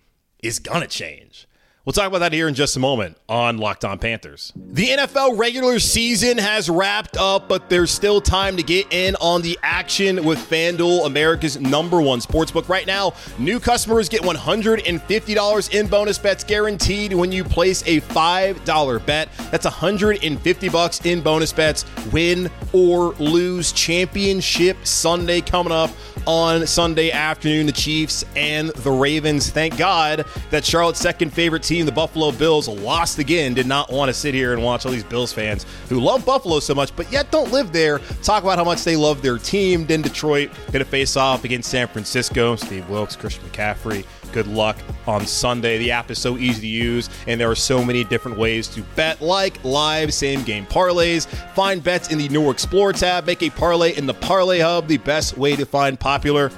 is 0.44 0.60
going 0.60 0.82
to 0.82 0.88
change? 0.88 1.47
We'll 1.88 1.94
talk 1.94 2.08
about 2.08 2.20
that 2.20 2.34
here 2.34 2.50
in 2.50 2.54
just 2.54 2.76
a 2.76 2.82
moment 2.82 3.16
on 3.30 3.60
Locked 3.60 3.86
On 3.86 3.98
Panthers. 3.98 4.52
The 4.58 4.90
NFL 4.90 5.38
regular 5.38 5.80
season 5.80 6.38
has 6.38 6.70
wrapped 6.70 7.16
up, 7.16 7.48
but 7.48 7.70
there's 7.70 7.92
still 7.92 8.20
time 8.20 8.58
to 8.58 8.64
get 8.64 8.88
in 8.92 9.16
on 9.22 9.42
the 9.42 9.58
action 9.64 10.26
with 10.26 10.38
FanDuel, 10.38 11.06
America's 11.06 11.58
number 11.58 12.02
one 12.02 12.20
sportsbook. 12.20 12.68
Right 12.68 12.86
now, 12.86 13.14
new 13.40 13.58
customers 13.62 14.10
get 14.10 14.22
$150 14.22 15.74
in 15.80 15.88
bonus 15.88 16.18
bets 16.18 16.44
guaranteed 16.44 17.14
when 17.14 17.32
you 17.32 17.46
place 17.46 17.84
a 17.84 18.02
$5 18.02 19.06
bet. 19.06 19.30
That's 19.50 19.64
150 19.64 20.68
bucks 20.68 21.06
in 21.06 21.22
bonus 21.22 21.54
bets, 21.54 21.86
win 22.12 22.52
or 22.74 23.14
lose. 23.14 23.72
Championship 23.72 24.76
Sunday 24.86 25.40
coming 25.40 25.72
up 25.72 25.92
on 26.26 26.68
Sunday 26.68 27.12
afternoon. 27.12 27.66
The 27.66 27.72
Chiefs 27.72 28.26
and 28.36 28.72
the 28.72 28.92
Ravens. 28.92 29.50
Thank 29.50 29.78
God 29.78 30.26
that 30.52 30.66
Charlotte's 30.66 31.00
second 31.00 31.32
favorite 31.32 31.64
team, 31.64 31.77
the 31.86 31.92
Buffalo 31.92 32.32
Bills, 32.32 32.68
lost 32.68 33.20
again. 33.20 33.54
Did 33.54 33.68
not 33.68 33.92
want 33.92 34.10
to 34.10 34.14
sit 34.14 34.34
here 34.34 34.54
and 34.54 34.64
watch 34.64 34.86
all 34.86 34.92
these 34.92 35.04
Bills 35.04 35.32
fans 35.32 35.66
who 35.90 36.00
love 36.00 36.26
Buffalo 36.26 36.60
so 36.60 36.74
much, 36.74 36.96
but 36.96 37.12
yet 37.12 37.32
don't 37.32 37.52
live 37.52 37.72
there. 37.72 38.00
Talk 38.24 38.44
about 38.44 38.58
how 38.58 38.64
much 38.64 38.84
they 38.84 38.96
love 38.96 39.22
their 39.22 39.38
team. 39.38 39.86
Then 39.86 40.02
Detroit 40.02 40.50
going 40.68 40.80
to 40.80 40.86
face 40.86 41.16
off 41.16 41.44
against 41.44 41.70
San 41.70 41.88
Francisco. 41.88 42.56
Steve 42.56 42.90
Wilks, 42.90 43.16
Christian 43.16 43.44
McCaffrey. 43.50 44.06
Good 44.34 44.48
luck 44.48 44.78
on 45.08 45.26
Sunday. 45.26 45.78
The 45.78 45.92
app 45.92 46.12
is 46.12 46.20
so 46.20 46.38
easy 46.38 46.62
to 46.62 46.68
use, 46.68 47.10
and 47.28 47.40
there 47.40 47.50
are 47.50 47.56
so 47.56 47.84
many 47.84 48.04
different 48.04 48.38
ways 48.38 48.68
to 48.70 48.84
bet, 48.96 49.22
like 49.22 49.64
live 49.64 50.14
same 50.14 50.44
game 50.44 50.66
parlays. 50.66 51.28
Find 51.56 51.84
bets 51.84 52.12
in 52.12 52.18
the 52.18 52.30
new 52.30 52.52
Explore 52.52 52.94
tab. 52.94 53.26
Make 53.26 53.42
a 53.42 53.50
parlay 53.50 53.96
in 53.96 54.06
the 54.06 54.14
Parlay 54.14 54.60
Hub, 54.60 54.88
the 54.88 54.98
best 54.98 55.38
way 55.38 55.56
to 55.56 55.66
find 55.66 56.00
popular 56.00 56.52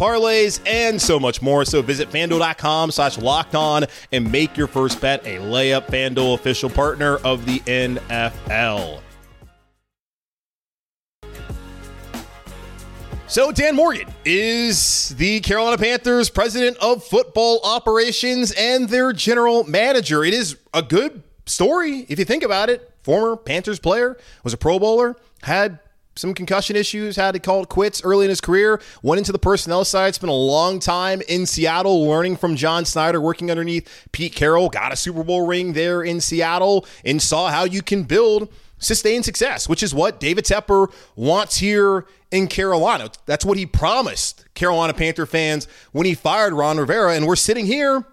parlays, 0.00 0.60
and 0.66 1.00
so 1.00 1.20
much 1.20 1.42
more. 1.42 1.64
So 1.64 1.82
visit 1.82 2.10
fanduel.com 2.10 2.90
slash 2.90 3.18
locked 3.18 3.54
on 3.54 3.84
and 4.12 4.32
make 4.32 4.56
your 4.56 4.66
first 4.66 5.00
bet 5.00 5.24
a 5.26 5.36
layup. 5.36 5.86
FanDuel, 5.86 6.34
official 6.34 6.70
partner 6.70 7.16
of 7.18 7.44
the 7.44 7.60
NFL. 7.60 9.00
So, 13.30 13.52
Dan 13.52 13.76
Morgan 13.76 14.08
is 14.24 15.10
the 15.10 15.38
Carolina 15.38 15.78
Panthers 15.78 16.28
president 16.28 16.76
of 16.78 17.04
football 17.04 17.60
operations 17.62 18.50
and 18.50 18.88
their 18.88 19.12
general 19.12 19.62
manager. 19.62 20.24
It 20.24 20.34
is 20.34 20.56
a 20.74 20.82
good 20.82 21.22
story 21.46 22.06
if 22.08 22.18
you 22.18 22.24
think 22.24 22.42
about 22.42 22.70
it. 22.70 22.92
Former 23.04 23.36
Panthers 23.36 23.78
player, 23.78 24.18
was 24.42 24.52
a 24.52 24.56
Pro 24.56 24.80
Bowler, 24.80 25.14
had 25.42 25.78
some 26.20 26.34
concussion 26.34 26.76
issues, 26.76 27.16
had 27.16 27.32
to 27.32 27.40
call 27.40 27.62
it 27.62 27.68
quits 27.68 28.04
early 28.04 28.26
in 28.26 28.28
his 28.28 28.40
career, 28.40 28.80
went 29.02 29.18
into 29.18 29.32
the 29.32 29.38
personnel 29.38 29.84
side, 29.84 30.14
spent 30.14 30.30
a 30.30 30.34
long 30.34 30.78
time 30.78 31.22
in 31.28 31.46
Seattle 31.46 32.06
learning 32.06 32.36
from 32.36 32.56
John 32.56 32.84
Schneider, 32.84 33.20
working 33.20 33.50
underneath 33.50 34.08
Pete 34.12 34.34
Carroll, 34.34 34.68
got 34.68 34.92
a 34.92 34.96
Super 34.96 35.24
Bowl 35.24 35.46
ring 35.46 35.72
there 35.72 36.02
in 36.02 36.20
Seattle, 36.20 36.86
and 37.04 37.20
saw 37.20 37.48
how 37.48 37.64
you 37.64 37.82
can 37.82 38.04
build 38.04 38.52
sustained 38.78 39.24
success, 39.24 39.68
which 39.68 39.82
is 39.82 39.94
what 39.94 40.20
David 40.20 40.44
Tepper 40.44 40.92
wants 41.16 41.58
here 41.58 42.06
in 42.30 42.46
Carolina. 42.48 43.10
That's 43.26 43.44
what 43.44 43.58
he 43.58 43.66
promised 43.66 44.44
Carolina 44.54 44.94
Panther 44.94 45.26
fans 45.26 45.68
when 45.92 46.06
he 46.06 46.14
fired 46.14 46.52
Ron 46.52 46.78
Rivera. 46.78 47.14
And 47.14 47.26
we're 47.26 47.36
sitting 47.36 47.66
here 47.66 48.04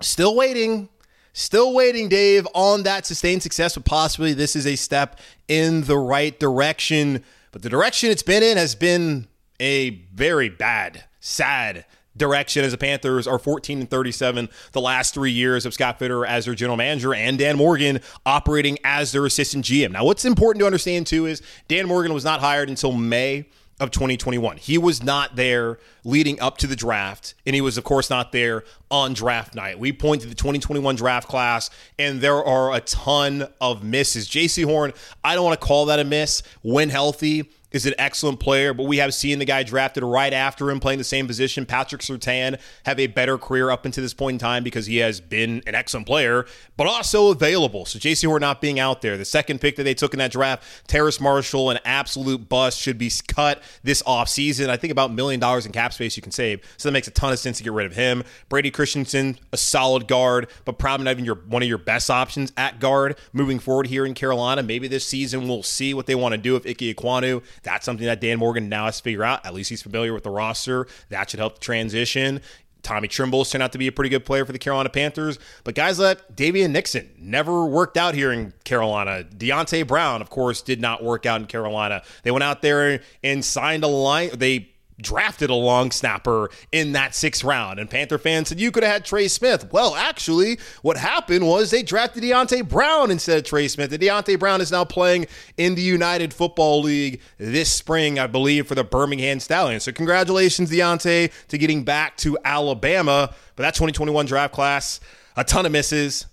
still 0.00 0.34
waiting, 0.34 0.88
still 1.32 1.74
waiting, 1.74 2.08
Dave, 2.08 2.46
on 2.54 2.82
that 2.84 3.06
sustained 3.06 3.42
success. 3.42 3.74
But 3.74 3.84
possibly 3.84 4.32
this 4.32 4.56
is 4.56 4.66
a 4.66 4.76
step 4.76 5.18
in 5.48 5.82
the 5.82 5.98
right 5.98 6.38
direction. 6.38 7.24
But 7.50 7.62
the 7.62 7.68
direction 7.68 8.10
it's 8.10 8.22
been 8.22 8.42
in 8.42 8.56
has 8.56 8.74
been 8.74 9.26
a 9.60 9.90
very 10.12 10.48
bad, 10.48 11.04
sad 11.20 11.84
direction 12.16 12.64
as 12.64 12.72
the 12.72 12.78
Panthers 12.78 13.26
are 13.26 13.38
14 13.38 13.80
and 13.80 13.90
37 13.90 14.48
the 14.72 14.80
last 14.80 15.14
three 15.14 15.30
years 15.30 15.64
of 15.64 15.72
Scott 15.72 15.98
Fitterer 15.98 16.26
as 16.26 16.44
their 16.44 16.54
general 16.54 16.76
manager 16.76 17.14
and 17.14 17.38
Dan 17.38 17.56
Morgan 17.56 18.00
operating 18.26 18.78
as 18.84 19.12
their 19.12 19.24
assistant 19.24 19.64
GM. 19.64 19.92
Now, 19.92 20.04
what's 20.04 20.24
important 20.24 20.60
to 20.60 20.66
understand 20.66 21.06
too 21.06 21.26
is 21.26 21.42
Dan 21.68 21.86
Morgan 21.86 22.12
was 22.12 22.24
not 22.24 22.40
hired 22.40 22.68
until 22.68 22.92
May 22.92 23.46
of 23.82 23.90
2021. 23.90 24.58
He 24.58 24.78
was 24.78 25.02
not 25.02 25.34
there 25.34 25.78
leading 26.04 26.40
up 26.40 26.56
to 26.58 26.68
the 26.68 26.76
draft, 26.76 27.34
and 27.44 27.54
he 27.54 27.60
was, 27.60 27.76
of 27.76 27.82
course, 27.82 28.08
not 28.08 28.30
there 28.30 28.64
on 28.90 29.12
draft 29.12 29.56
night. 29.56 29.78
We 29.78 29.92
point 29.92 30.22
to 30.22 30.28
the 30.28 30.36
2021 30.36 30.94
draft 30.94 31.28
class, 31.28 31.68
and 31.98 32.20
there 32.20 32.42
are 32.42 32.72
a 32.72 32.80
ton 32.80 33.48
of 33.60 33.82
misses. 33.82 34.28
Jaycee 34.28 34.64
Horn, 34.64 34.92
I 35.24 35.34
don't 35.34 35.44
want 35.44 35.60
to 35.60 35.66
call 35.66 35.86
that 35.86 35.98
a 35.98 36.04
miss. 36.04 36.44
When 36.62 36.90
healthy, 36.90 37.50
is 37.72 37.86
an 37.86 37.94
excellent 37.98 38.40
player, 38.40 38.74
but 38.74 38.84
we 38.84 38.98
have 38.98 39.14
seen 39.14 39.38
the 39.38 39.44
guy 39.44 39.62
drafted 39.62 40.02
right 40.02 40.32
after 40.32 40.70
him 40.70 40.80
playing 40.80 40.98
the 40.98 41.04
same 41.04 41.26
position, 41.26 41.66
Patrick 41.66 42.02
Surtain, 42.02 42.58
have 42.84 42.98
a 42.98 43.06
better 43.06 43.38
career 43.38 43.70
up 43.70 43.84
until 43.84 44.02
this 44.02 44.14
point 44.14 44.34
in 44.34 44.38
time 44.38 44.64
because 44.64 44.86
he 44.86 44.98
has 44.98 45.20
been 45.20 45.62
an 45.66 45.74
excellent 45.74 46.06
player, 46.06 46.46
but 46.76 46.86
also 46.86 47.30
available. 47.30 47.84
So 47.84 47.98
Jaycee 47.98 48.26
Horn 48.26 48.40
not 48.40 48.60
being 48.60 48.78
out 48.78 49.02
there. 49.02 49.16
The 49.16 49.24
second 49.24 49.60
pick 49.60 49.76
that 49.76 49.84
they 49.84 49.94
took 49.94 50.12
in 50.12 50.18
that 50.18 50.32
draft, 50.32 50.64
Terrace 50.86 51.20
Marshall, 51.20 51.70
an 51.70 51.78
absolute 51.84 52.48
bust, 52.48 52.78
should 52.78 52.98
be 52.98 53.10
cut 53.26 53.62
this 53.82 54.02
offseason. 54.02 54.68
I 54.68 54.76
think 54.76 54.90
about 54.90 55.10
a 55.10 55.12
million 55.12 55.40
dollars 55.40 55.66
in 55.66 55.72
cap 55.72 55.92
space 55.92 56.16
you 56.16 56.22
can 56.22 56.32
save. 56.32 56.60
So 56.76 56.88
that 56.88 56.92
makes 56.92 57.08
a 57.08 57.12
ton 57.12 57.32
of 57.32 57.38
sense 57.38 57.58
to 57.58 57.64
get 57.64 57.72
rid 57.72 57.86
of 57.86 57.94
him. 57.94 58.24
Brady 58.48 58.70
Christensen, 58.70 59.38
a 59.52 59.56
solid 59.56 60.08
guard, 60.08 60.48
but 60.64 60.78
probably 60.78 61.04
not 61.04 61.12
even 61.12 61.24
your 61.24 61.36
one 61.36 61.62
of 61.62 61.68
your 61.68 61.78
best 61.78 62.10
options 62.10 62.52
at 62.56 62.80
guard 62.80 63.18
moving 63.32 63.58
forward 63.58 63.86
here 63.86 64.04
in 64.04 64.14
Carolina. 64.14 64.62
Maybe 64.62 64.88
this 64.88 65.06
season 65.06 65.48
we'll 65.48 65.62
see 65.62 65.94
what 65.94 66.06
they 66.06 66.14
want 66.14 66.32
to 66.32 66.38
do 66.38 66.52
with 66.52 66.66
Ike 66.66 66.78
Ekwonu. 66.78 67.42
That's 67.62 67.84
something 67.84 68.06
that 68.06 68.20
Dan 68.20 68.38
Morgan 68.38 68.68
now 68.68 68.86
has 68.86 68.98
to 68.98 69.02
figure 69.02 69.24
out. 69.24 69.44
At 69.46 69.54
least 69.54 69.70
he's 69.70 69.82
familiar 69.82 70.12
with 70.12 70.24
the 70.24 70.30
roster. 70.30 70.86
That 71.10 71.30
should 71.30 71.40
help 71.40 71.54
the 71.54 71.60
transition. 71.60 72.40
Tommy 72.82 73.06
Tremble's 73.06 73.50
turned 73.50 73.62
out 73.62 73.72
to 73.72 73.78
be 73.78 73.86
a 73.86 73.92
pretty 73.92 74.10
good 74.10 74.24
player 74.24 74.44
for 74.44 74.52
the 74.52 74.58
Carolina 74.58 74.88
Panthers. 74.88 75.38
But 75.64 75.74
guys 75.74 75.98
like 75.98 76.34
Daviyon 76.34 76.70
Nixon 76.70 77.08
never 77.16 77.64
worked 77.64 77.96
out 77.96 78.14
here 78.14 78.32
in 78.32 78.52
Carolina. 78.64 79.24
Deonte 79.24 79.86
Brown, 79.86 80.20
of 80.20 80.30
course, 80.30 80.62
did 80.62 80.80
not 80.80 81.02
work 81.02 81.24
out 81.24 81.40
in 81.40 81.46
Carolina. 81.46 82.02
They 82.24 82.32
went 82.32 82.42
out 82.42 82.62
there 82.62 83.00
and 83.22 83.44
signed 83.44 83.84
a 83.84 83.88
line. 83.88 84.30
They 84.34 84.71
drafted 85.00 85.50
a 85.50 85.54
long 85.54 85.90
snapper 85.90 86.50
in 86.70 86.92
that 86.92 87.14
sixth 87.14 87.44
round. 87.44 87.78
And 87.78 87.90
Panther 87.90 88.18
fans 88.18 88.48
said, 88.48 88.60
you 88.60 88.70
could 88.70 88.82
have 88.82 88.92
had 88.92 89.04
Trey 89.04 89.28
Smith. 89.28 89.72
Well, 89.72 89.94
actually, 89.94 90.58
what 90.82 90.96
happened 90.96 91.46
was 91.46 91.70
they 91.70 91.82
drafted 91.82 92.22
Deonte 92.22 92.68
Brown 92.68 93.10
instead 93.10 93.38
of 93.38 93.44
Trey 93.44 93.68
Smith. 93.68 93.92
And 93.92 94.02
Deonte 94.02 94.38
Brown 94.38 94.60
is 94.60 94.70
now 94.70 94.84
playing 94.84 95.26
in 95.56 95.74
the 95.74 95.82
United 95.82 96.32
Football 96.32 96.82
League 96.82 97.20
this 97.38 97.70
spring, 97.72 98.18
I 98.18 98.26
believe, 98.26 98.66
for 98.66 98.74
the 98.74 98.84
Birmingham 98.84 99.40
Stallions. 99.40 99.84
So 99.84 99.92
congratulations, 99.92 100.70
Deonte, 100.70 101.32
to 101.48 101.58
getting 101.58 101.84
back 101.84 102.16
to 102.18 102.38
Alabama. 102.44 103.34
But 103.56 103.62
that 103.64 103.74
2021 103.74 104.26
draft 104.26 104.54
class, 104.54 105.00
a 105.36 105.44
ton 105.44 105.66
of 105.66 105.72
misses. 105.72 106.26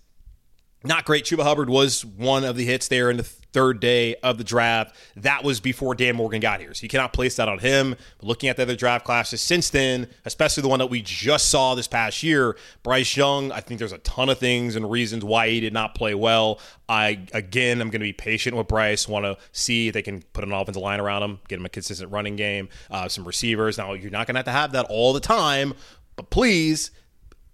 Not 0.83 1.03
great. 1.03 1.25
Chuba 1.25 1.43
Hubbard 1.43 1.69
was 1.69 2.05
one 2.05 2.45
of 2.45 2.55
the 2.55 2.63
hits 2.63 2.87
there 2.87 3.09
in 3.09 3.17
the 3.17 3.29
third 3.51 3.79
day 3.79 4.15
of 4.15 4.37
the 4.37 4.43
draft. 4.43 4.95
That 5.15 5.43
was 5.43 5.59
before 5.59 5.95
Dan 5.95 6.15
Morgan 6.15 6.39
got 6.39 6.59
here. 6.59 6.73
So 6.73 6.83
you 6.83 6.89
cannot 6.89 7.13
place 7.13 7.35
that 7.37 7.49
on 7.49 7.59
him. 7.59 7.95
But 8.17 8.27
looking 8.27 8.49
at 8.49 8.57
the 8.57 8.63
other 8.63 8.75
draft 8.75 9.05
classes 9.05 9.41
since 9.41 9.69
then, 9.69 10.07
especially 10.25 10.61
the 10.61 10.69
one 10.69 10.79
that 10.79 10.87
we 10.87 11.01
just 11.01 11.49
saw 11.49 11.75
this 11.75 11.87
past 11.87 12.23
year, 12.23 12.57
Bryce 12.83 13.15
Young, 13.15 13.51
I 13.51 13.59
think 13.59 13.79
there's 13.79 13.91
a 13.91 13.99
ton 13.99 14.29
of 14.29 14.37
things 14.37 14.75
and 14.75 14.89
reasons 14.89 15.23
why 15.23 15.49
he 15.49 15.59
did 15.59 15.73
not 15.73 15.95
play 15.95 16.13
well. 16.13 16.59
I, 16.87 17.19
again, 17.33 17.81
I'm 17.81 17.89
going 17.89 18.01
to 18.01 18.05
be 18.05 18.13
patient 18.13 18.55
with 18.55 18.67
Bryce, 18.67 19.07
want 19.07 19.25
to 19.25 19.37
see 19.51 19.89
if 19.89 19.93
they 19.93 20.01
can 20.01 20.23
put 20.33 20.43
an 20.43 20.51
offensive 20.51 20.81
line 20.81 20.99
around 20.99 21.23
him, 21.23 21.39
get 21.47 21.59
him 21.59 21.65
a 21.65 21.69
consistent 21.69 22.11
running 22.11 22.35
game, 22.35 22.69
uh, 22.89 23.07
some 23.07 23.25
receivers. 23.25 23.77
Now, 23.77 23.93
you're 23.93 24.11
not 24.11 24.27
going 24.27 24.35
to 24.35 24.39
have 24.39 24.45
to 24.45 24.51
have 24.51 24.71
that 24.71 24.85
all 24.89 25.13
the 25.13 25.19
time, 25.19 25.73
but 26.15 26.29
please 26.29 26.91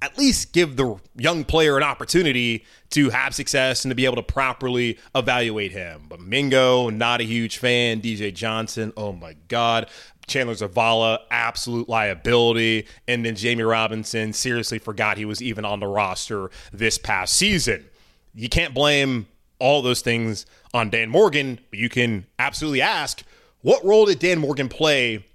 at 0.02 0.18
least 0.18 0.54
give 0.54 0.76
the 0.76 0.98
young 1.16 1.44
player 1.44 1.78
an 1.78 1.84
opportunity 1.84 2.66
to 2.92 3.10
have 3.10 3.34
success 3.34 3.86
and 3.86 3.92
to 3.92 3.96
be 3.96 4.06
able 4.06 4.16
to 4.18 4.24
properly 4.24 5.00
evaluate 5.16 5.72
him. 5.72 6.06
But 6.08 6.20
Mingo, 6.20 6.90
not 6.90 7.22
a 7.22 7.24
huge 7.24 7.58
fan. 7.58 8.02
DJ 8.02 8.34
Johnson, 8.34 8.94
oh 8.98 9.14
my 9.14 9.36
God. 9.48 9.90
Chandler 10.28 10.56
Zavala, 10.56 11.20
absolute 11.32 11.88
liability. 11.88 12.88
And 13.08 13.26
then 13.26 13.36
Jammie 13.36 13.70
Robinson, 13.70 14.34
seriously 14.34 14.80
forgot 14.80 15.18
he 15.18 15.26
was 15.26 15.42
even 15.42 15.66
on 15.66 15.80
the 15.80 15.88
roster 15.88 16.50
this 16.74 16.98
past 16.98 17.36
season. 17.36 17.86
You 18.34 18.50
can't 18.50 18.74
blame 18.74 19.28
all 19.60 19.82
those 19.82 20.02
things 20.02 20.46
on 20.74 20.90
Dan 20.90 21.10
Morgan, 21.10 21.60
but 21.70 21.80
you 21.80 21.90
can 21.90 22.26
absolutely 22.38 22.82
ask 22.82 23.24
what 23.62 23.84
role 23.86 24.06
did 24.06 24.20
Dan 24.20 24.40
Morgan 24.40 24.68
play 24.68 25.26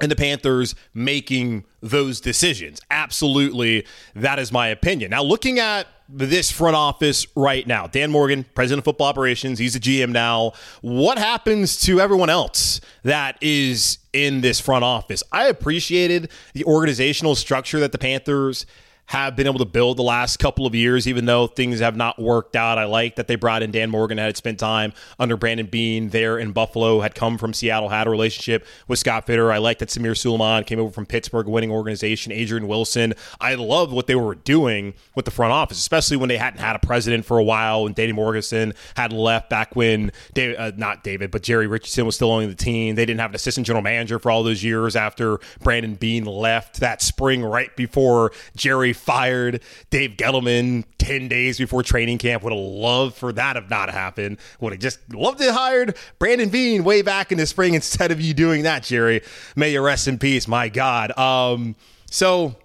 and 0.00 0.10
the 0.10 0.16
Panthers 0.16 0.74
making 0.94 1.64
those 1.80 2.20
decisions. 2.20 2.80
Absolutely, 2.90 3.86
that 4.14 4.38
is 4.38 4.52
my 4.52 4.68
opinion. 4.68 5.10
Now, 5.10 5.22
looking 5.22 5.58
at 5.58 5.86
this 6.08 6.50
front 6.50 6.74
office 6.74 7.26
right 7.36 7.66
now, 7.66 7.86
Dan 7.86 8.10
Morgan, 8.10 8.44
president 8.54 8.78
of 8.78 8.84
football 8.84 9.08
operations, 9.08 9.58
he's 9.58 9.76
a 9.76 9.80
GM 9.80 10.10
now. 10.10 10.52
What 10.80 11.18
happens 11.18 11.78
to 11.82 12.00
everyone 12.00 12.30
else 12.30 12.80
that 13.02 13.36
is 13.42 13.98
in 14.12 14.40
this 14.40 14.58
front 14.58 14.84
office? 14.84 15.22
I 15.32 15.48
appreciated 15.48 16.30
the 16.54 16.64
organizational 16.64 17.34
structure 17.34 17.78
that 17.80 17.92
the 17.92 17.98
Panthers 17.98 18.64
have 19.08 19.36
been 19.36 19.46
able 19.46 19.58
to 19.58 19.64
build 19.64 19.96
the 19.96 20.02
last 20.02 20.38
couple 20.38 20.66
of 20.66 20.74
years, 20.74 21.08
even 21.08 21.24
though 21.24 21.46
things 21.46 21.80
have 21.80 21.96
not 21.96 22.18
worked 22.20 22.54
out. 22.54 22.76
I 22.76 22.84
like 22.84 23.16
that 23.16 23.26
they 23.26 23.36
brought 23.36 23.62
in 23.62 23.70
Dan 23.70 23.88
Morgan, 23.88 24.18
had 24.18 24.36
spent 24.36 24.58
time 24.58 24.92
under 25.18 25.34
Brandon 25.34 25.64
Beane 25.64 26.10
there 26.10 26.38
in 26.38 26.52
Buffalo, 26.52 27.00
had 27.00 27.14
come 27.14 27.38
from 27.38 27.54
Seattle, 27.54 27.88
had 27.88 28.06
a 28.06 28.10
relationship 28.10 28.66
with 28.86 28.98
Scott 28.98 29.26
Fitter. 29.26 29.50
I 29.50 29.58
like 29.58 29.78
that 29.78 29.88
Samir 29.88 30.14
Suleiman 30.14 30.64
came 30.64 30.78
over 30.78 30.92
from 30.92 31.06
Pittsburgh, 31.06 31.46
winning 31.46 31.70
organization, 31.70 32.32
Adrian 32.32 32.68
Wilson. 32.68 33.14
I 33.40 33.54
love 33.54 33.92
what 33.92 34.08
they 34.08 34.14
were 34.14 34.34
doing 34.34 34.92
with 35.14 35.24
the 35.24 35.30
front 35.30 35.54
office, 35.54 35.78
especially 35.78 36.18
when 36.18 36.28
they 36.28 36.36
hadn't 36.36 36.60
had 36.60 36.76
a 36.76 36.78
president 36.78 37.24
for 37.24 37.38
a 37.38 37.44
while 37.44 37.86
and 37.86 37.94
Danny 37.94 38.12
Morganson 38.12 38.74
had 38.94 39.14
left 39.14 39.48
back 39.48 39.74
when, 39.74 40.12
David, 40.34 40.56
uh, 40.58 40.72
not 40.76 41.02
David, 41.02 41.30
but 41.30 41.42
Jerry 41.42 41.66
Richardson 41.66 42.04
was 42.04 42.14
still 42.14 42.30
owning 42.30 42.50
the 42.50 42.54
team. 42.54 42.94
They 42.94 43.06
didn't 43.06 43.20
have 43.20 43.30
an 43.30 43.36
assistant 43.36 43.66
general 43.66 43.82
manager 43.82 44.18
for 44.18 44.30
all 44.30 44.42
those 44.42 44.62
years 44.62 44.96
after 44.96 45.40
Brandon 45.60 45.94
Beane 45.94 46.26
left 46.26 46.80
that 46.80 47.00
spring 47.00 47.42
right 47.42 47.74
before 47.74 48.32
Jerry 48.54 48.92
fired 48.98 49.62
Dave 49.90 50.12
Gettleman 50.12 50.84
10 50.98 51.28
days 51.28 51.58
before 51.58 51.82
training 51.82 52.18
camp. 52.18 52.42
Would 52.42 52.52
have 52.52 52.60
loved 52.60 53.16
for 53.16 53.32
that 53.32 53.56
have 53.56 53.70
not 53.70 53.90
happened. 53.90 54.38
Would 54.60 54.72
have 54.72 54.80
just 54.80 54.98
loved 55.12 55.38
to 55.38 55.52
hired 55.52 55.96
Brandon 56.18 56.48
Beane 56.48 56.84
way 56.84 57.02
back 57.02 57.32
in 57.32 57.38
the 57.38 57.46
spring 57.46 57.74
instead 57.74 58.10
of 58.10 58.20
you 58.20 58.34
doing 58.34 58.64
that, 58.64 58.82
Jerry. 58.82 59.22
May 59.56 59.72
you 59.72 59.80
rest 59.80 60.08
in 60.08 60.18
peace. 60.18 60.46
My 60.46 60.68
God. 60.68 61.16
Um, 61.18 61.76
so 62.10 62.56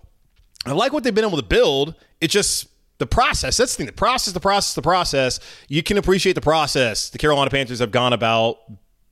I 0.66 0.72
like 0.72 0.94
what 0.94 1.04
they've 1.04 1.16
been 1.16 1.26
able 1.26 1.38
to 1.38 1.44
build. 1.44 1.96
It 2.22 2.28
just 2.30 2.68
the 2.98 3.08
process. 3.08 3.58
That's 3.58 3.74
the 3.74 3.78
thing. 3.78 3.86
The 3.88 3.94
process, 3.94 4.34
the 4.34 4.40
process, 4.40 4.76
the 4.76 4.82
process. 4.82 5.40
You 5.68 5.84
can 5.84 5.98
appreciate 5.98 6.34
the 6.34 6.42
process. 6.42 7.10
The 7.10 7.18
Carolina 7.18 7.50
Panthers 7.50 7.80
have 7.80 7.92
gone 7.92 8.14
about 8.14 8.60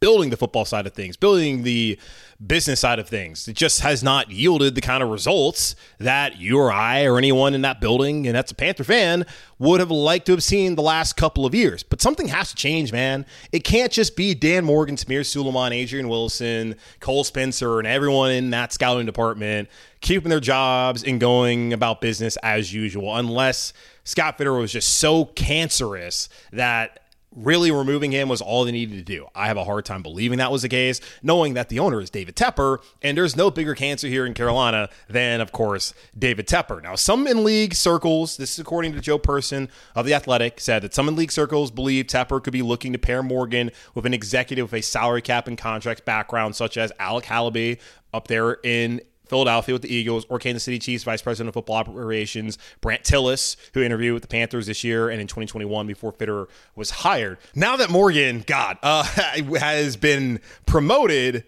building 0.02 0.32
the 0.32 0.38
football 0.38 0.66
side 0.66 0.88
of 0.88 0.94
things, 0.94 1.16
building 1.16 1.62
the 1.62 1.98
business 2.46 2.80
side 2.80 2.98
of 2.98 3.08
things. 3.08 3.48
It 3.48 3.56
just 3.56 3.82
has 3.82 4.02
not 4.02 4.32
yielded 4.32 4.74
the 4.74 4.82
kind 4.82 5.04
of 5.04 5.10
results 5.10 5.76
that 6.00 6.40
you 6.40 6.58
or 6.58 6.72
I 6.72 7.06
or 7.06 7.20
anyone 7.20 7.54
in 7.54 7.62
that 7.62 7.80
building, 7.80 8.26
and 8.26 8.36
that's 8.36 8.52
a 8.52 8.56
Panther 8.56 8.84
fan, 8.84 9.28
would 9.60 9.80
have 9.80 9.92
liked 9.92 10.26
to 10.26 10.32
have 10.32 10.42
seen 10.42 10.74
the 10.74 10.82
last 10.82 11.18
couple 11.18 11.46
of 11.46 11.54
years. 11.54 11.84
But 11.84 12.02
something 12.02 12.30
has 12.30 12.50
to 12.50 12.56
change, 12.56 12.92
man. 12.92 13.28
It 13.52 13.60
can't 13.60 13.92
just 13.92 14.16
be 14.16 14.34
Dan 14.34 14.66
Morgan, 14.66 14.96
Samir 14.96 15.24
Suleiman, 15.24 15.72
Adrian 15.72 16.10
Wilson, 16.10 16.78
Cole 17.00 17.24
Spencer, 17.24 17.78
and 17.78 17.88
everyone 17.88 18.32
in 18.32 18.50
that 18.50 18.74
scouting 18.74 19.06
department 19.06 19.70
keeping 20.02 20.30
their 20.30 20.40
jobs 20.40 21.04
and 21.04 21.20
going 21.20 21.74
about 21.74 22.02
business 22.02 22.38
as 22.38 22.74
usual, 22.74 23.16
unless 23.16 23.72
Scott 24.04 24.40
Fitterer 24.40 24.60
was 24.60 24.72
just 24.72 24.98
so 24.98 25.26
cancerous 25.26 26.28
that 26.52 27.01
really 27.36 27.72
removing 27.72 28.12
him 28.12 28.28
was 28.28 28.42
all 28.42 28.66
they 28.66 28.72
needed 28.72 28.98
to 28.98 29.04
do. 29.04 29.28
I 29.34 29.48
have 29.48 29.58
a 29.58 29.64
hard 29.64 29.86
time 29.86 30.04
believing 30.04 30.38
that 30.40 30.52
was 30.52 30.64
the 30.64 30.70
case, 30.70 31.00
knowing 31.24 31.54
that 31.54 31.70
the 31.70 31.80
owner 31.80 32.02
is 32.02 32.10
David 32.10 32.36
Tepper, 32.36 32.80
and 33.02 33.18
there's 33.18 33.36
no 33.36 33.50
bigger 33.50 33.74
cancer 33.74 34.08
here 34.08 34.26
in 34.26 34.34
Carolina 34.34 34.90
than, 35.10 35.40
of 35.42 35.52
course, 35.52 35.94
David 36.18 36.48
Tepper. 36.48 36.82
Now, 36.84 36.96
some 36.96 37.28
in 37.28 37.44
league 37.44 37.74
circles, 37.74 38.38
this 38.38 38.54
is 38.54 38.60
according 38.60 38.94
to 38.94 39.02
Joe 39.02 39.18
Person 39.18 39.70
of 39.96 40.06
The 40.06 40.14
Athletic, 40.14 40.60
said 40.60 40.82
that 40.84 40.94
some 40.94 41.08
in 41.08 41.16
league 41.16 41.32
circles 41.32 41.72
believe 41.72 42.08
Tepper 42.08 42.44
could 42.44 42.54
be 42.54 42.62
looking 42.62 42.92
to 42.94 43.00
pair 43.00 43.24
Morgan 43.24 43.72
with 43.96 44.06
an 44.06 44.14
executive 44.14 44.72
with 44.72 44.80
a 44.80 44.84
salary 44.84 45.22
cap 45.22 45.48
and 45.48 45.58
contracts 45.58 46.02
background, 46.02 46.56
such 46.56 46.78
as 46.78 46.92
Alec 47.00 47.26
Halaby 47.26 47.80
up 48.14 48.28
there 48.28 48.58
in 48.64 49.02
Philadelphia 49.32 49.74
with 49.74 49.82
the 49.82 49.92
Eagles, 49.92 50.26
or 50.30 50.38
Kansas 50.38 50.62
City 50.62 50.78
Chiefs 50.78 51.04
Vice 51.04 51.22
President 51.22 51.48
of 51.48 51.54
Football 51.54 51.78
Operations, 51.78 52.58
Brandt 52.82 53.04
Tilis, 53.04 53.56
who 53.74 53.82
interviewed 53.82 54.14
with 54.14 54.22
the 54.22 54.28
Panthers 54.28 54.68
this 54.68 54.84
year 54.84 55.10
and 55.10 55.20
in 55.20 55.26
2021 55.26 55.88
before 55.88 56.12
Fitterer 56.12 56.48
was 56.76 56.92
hired. 56.92 57.40
Now 57.56 57.78
that 57.78 57.90
Morgan, 57.90 58.44
God, 58.46 58.78
uh, 58.84 59.04
has 59.60 59.96
been 59.98 60.40
promoted, 60.66 61.46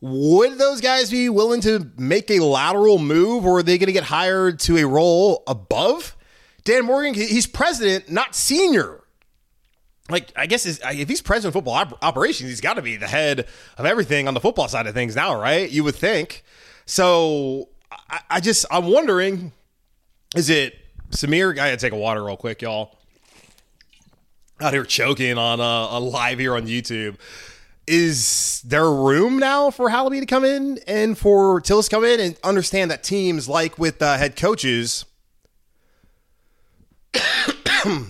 would 0.00 0.58
those 0.58 0.80
guys 0.80 1.10
be 1.10 1.28
willing 1.28 1.60
to 1.62 1.90
make 1.98 2.30
a 2.30 2.38
lateral 2.38 2.98
move, 2.98 3.44
or 3.44 3.58
are 3.58 3.62
they 3.62 3.78
going 3.78 3.88
to 3.88 3.92
get 3.92 4.04
hired 4.04 4.60
to 4.60 4.78
a 4.78 4.86
role 4.86 5.42
above? 5.46 6.16
Dan 6.64 6.86
Morgan, 6.86 7.14
he's 7.14 7.46
president, 7.46 8.10
not 8.10 8.34
senior 8.34 9.04
like 10.10 10.32
I 10.36 10.46
guess 10.46 10.66
if 10.66 11.08
he's 11.08 11.22
president 11.22 11.48
of 11.48 11.54
football 11.54 11.74
op- 11.74 12.04
operations, 12.04 12.50
he's 12.50 12.60
got 12.60 12.74
to 12.74 12.82
be 12.82 12.96
the 12.96 13.06
head 13.06 13.46
of 13.78 13.86
everything 13.86 14.28
on 14.28 14.34
the 14.34 14.40
football 14.40 14.68
side 14.68 14.86
of 14.86 14.94
things 14.94 15.16
now, 15.16 15.38
right? 15.38 15.70
You 15.70 15.84
would 15.84 15.94
think. 15.94 16.44
So 16.86 17.68
I, 17.90 18.20
I 18.30 18.40
just 18.40 18.66
I'm 18.70 18.86
wondering, 18.86 19.52
is 20.36 20.50
it 20.50 20.76
Samir? 21.10 21.52
I 21.52 21.54
gotta 21.54 21.76
take 21.76 21.92
a 21.92 21.96
water 21.96 22.22
real 22.24 22.36
quick, 22.36 22.62
y'all. 22.62 22.98
Out 24.60 24.72
here 24.72 24.84
choking 24.84 25.36
on 25.36 25.60
uh, 25.60 25.88
a 25.90 26.00
live 26.00 26.38
here 26.38 26.54
on 26.54 26.66
YouTube. 26.66 27.16
Is 27.86 28.62
there 28.64 28.90
room 28.90 29.38
now 29.38 29.70
for 29.70 29.90
Halaby 29.90 30.20
to 30.20 30.26
come 30.26 30.44
in 30.44 30.78
and 30.86 31.18
for 31.18 31.60
Tilis 31.60 31.90
come 31.90 32.04
in 32.04 32.18
and 32.18 32.36
understand 32.42 32.90
that 32.90 33.02
teams 33.02 33.48
like 33.48 33.78
with 33.78 34.00
uh, 34.00 34.16
head 34.16 34.36
coaches 34.36 35.04
uh, 37.84 38.00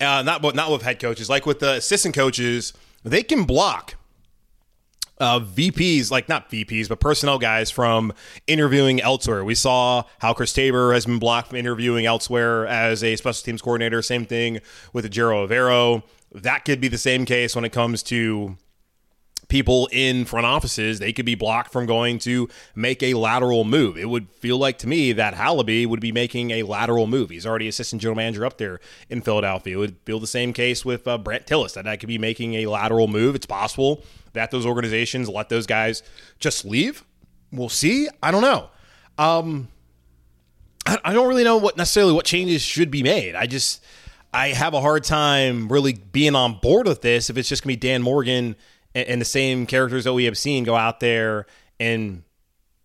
not 0.00 0.42
not 0.54 0.70
with 0.70 0.82
head 0.82 1.00
coaches, 1.00 1.28
like 1.28 1.46
with 1.46 1.60
the 1.60 1.74
assistant 1.74 2.14
coaches, 2.14 2.72
they 3.04 3.22
can 3.22 3.44
block 3.44 3.94
uh, 5.18 5.40
VPs, 5.40 6.10
like 6.10 6.28
not 6.28 6.50
VPs, 6.50 6.88
but 6.88 7.00
personnel 7.00 7.38
guys 7.38 7.70
from 7.70 8.12
interviewing 8.46 9.00
elsewhere. 9.00 9.44
We 9.44 9.54
saw 9.54 10.04
how 10.18 10.34
Chris 10.34 10.52
Tabor 10.52 10.92
has 10.92 11.06
been 11.06 11.18
blocked 11.18 11.48
from 11.48 11.58
interviewing 11.58 12.06
elsewhere 12.06 12.66
as 12.66 13.02
a 13.02 13.16
special 13.16 13.44
teams 13.44 13.62
coordinator. 13.62 14.02
Same 14.02 14.26
thing 14.26 14.60
with 14.92 15.10
Ejiro 15.10 15.48
Evero. 15.48 16.02
That 16.32 16.64
could 16.64 16.80
be 16.80 16.88
the 16.88 16.98
same 16.98 17.24
case 17.24 17.54
when 17.54 17.64
it 17.64 17.72
comes 17.72 18.02
to 18.04 18.56
people 19.48 19.88
in 19.92 20.24
front 20.24 20.46
offices, 20.46 20.98
they 20.98 21.12
could 21.12 21.26
be 21.26 21.34
blocked 21.34 21.72
from 21.72 21.86
going 21.86 22.18
to 22.20 22.48
make 22.74 23.02
a 23.02 23.14
lateral 23.14 23.64
move. 23.64 23.96
It 23.96 24.08
would 24.08 24.28
feel 24.30 24.58
like 24.58 24.78
to 24.78 24.88
me 24.88 25.12
that 25.12 25.34
Halaby 25.34 25.86
would 25.86 26.00
be 26.00 26.12
making 26.12 26.50
a 26.50 26.62
lateral 26.62 27.06
move. 27.06 27.30
He's 27.30 27.46
already 27.46 27.68
assistant 27.68 28.02
general 28.02 28.16
manager 28.16 28.44
up 28.44 28.58
there 28.58 28.80
in 29.08 29.22
Philadelphia. 29.22 29.76
It 29.76 29.78
would 29.78 29.96
feel 30.04 30.20
the 30.20 30.26
same 30.26 30.52
case 30.52 30.84
with 30.84 31.06
uh, 31.06 31.18
Brandt 31.18 31.46
Tilis 31.46 31.74
that 31.74 31.86
I 31.86 31.96
could 31.96 32.08
be 32.08 32.18
making 32.18 32.54
a 32.54 32.66
lateral 32.66 33.08
move. 33.08 33.34
It's 33.34 33.46
possible 33.46 34.02
that 34.36 34.50
those 34.50 34.64
organizations 34.64 35.28
let 35.28 35.48
those 35.48 35.66
guys 35.66 36.02
just 36.38 36.64
leave. 36.64 37.04
We'll 37.52 37.68
see. 37.68 38.08
I 38.22 38.30
don't 38.30 38.42
know. 38.42 38.70
Um, 39.18 39.68
I, 40.86 40.98
I 41.04 41.12
don't 41.12 41.28
really 41.28 41.44
know 41.44 41.56
what 41.56 41.76
necessarily 41.76 42.12
what 42.12 42.24
changes 42.24 42.62
should 42.62 42.90
be 42.90 43.02
made. 43.02 43.34
I 43.34 43.46
just 43.46 43.84
I 44.32 44.48
have 44.48 44.74
a 44.74 44.80
hard 44.80 45.04
time 45.04 45.68
really 45.68 45.94
being 45.94 46.34
on 46.34 46.58
board 46.60 46.86
with 46.86 47.02
this 47.02 47.30
if 47.30 47.36
it's 47.36 47.48
just 47.48 47.62
gonna 47.62 47.72
be 47.72 47.76
Dan 47.76 48.02
Morgan 48.02 48.56
and, 48.94 49.08
and 49.08 49.20
the 49.20 49.26
same 49.26 49.66
characters 49.66 50.04
that 50.04 50.12
we 50.14 50.24
have 50.24 50.38
seen 50.38 50.64
go 50.64 50.76
out 50.76 51.00
there 51.00 51.46
and 51.80 52.22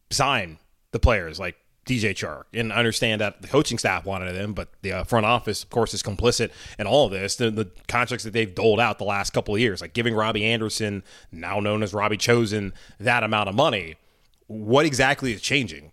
sign 0.10 0.58
the 0.92 1.00
players 1.00 1.40
like 1.40 1.56
DJ 1.86 2.12
Chark. 2.12 2.44
And 2.54 2.72
I 2.72 2.78
understand 2.78 3.22
that 3.22 3.42
the 3.42 3.48
coaching 3.48 3.78
staff 3.78 4.06
wanted 4.06 4.34
them, 4.34 4.54
but 4.54 4.70
the 4.82 4.94
uh, 4.94 5.04
front 5.04 5.26
office, 5.26 5.64
of 5.64 5.70
course, 5.70 5.94
is 5.94 6.04
complicit 6.04 6.52
in 6.78 6.88
all 6.88 7.06
of 7.06 7.12
this. 7.12 7.36
The, 7.36 7.50
the, 7.50 7.72
contracts 7.88 8.24
that 8.24 8.32
they've 8.32 8.54
doled 8.54 8.80
out 8.80 9.00
the 9.00 9.04
last 9.04 9.32
couple 9.32 9.56
of 9.56 9.62
years, 9.62 9.82
like 9.82 9.94
giving 9.94 10.14
Robbie 10.14 10.46
Anderson, 10.46 11.04
now 11.32 11.60
known 11.60 11.84
as 11.84 11.94
Robbie 11.94 12.18
Chosen, 12.18 12.74
that 13.00 13.24
amount 13.24 13.50
of 13.50 13.56
money. 13.56 13.96
What 14.48 14.86
exactly 14.86 15.34
is 15.34 15.42
changing 15.42 15.92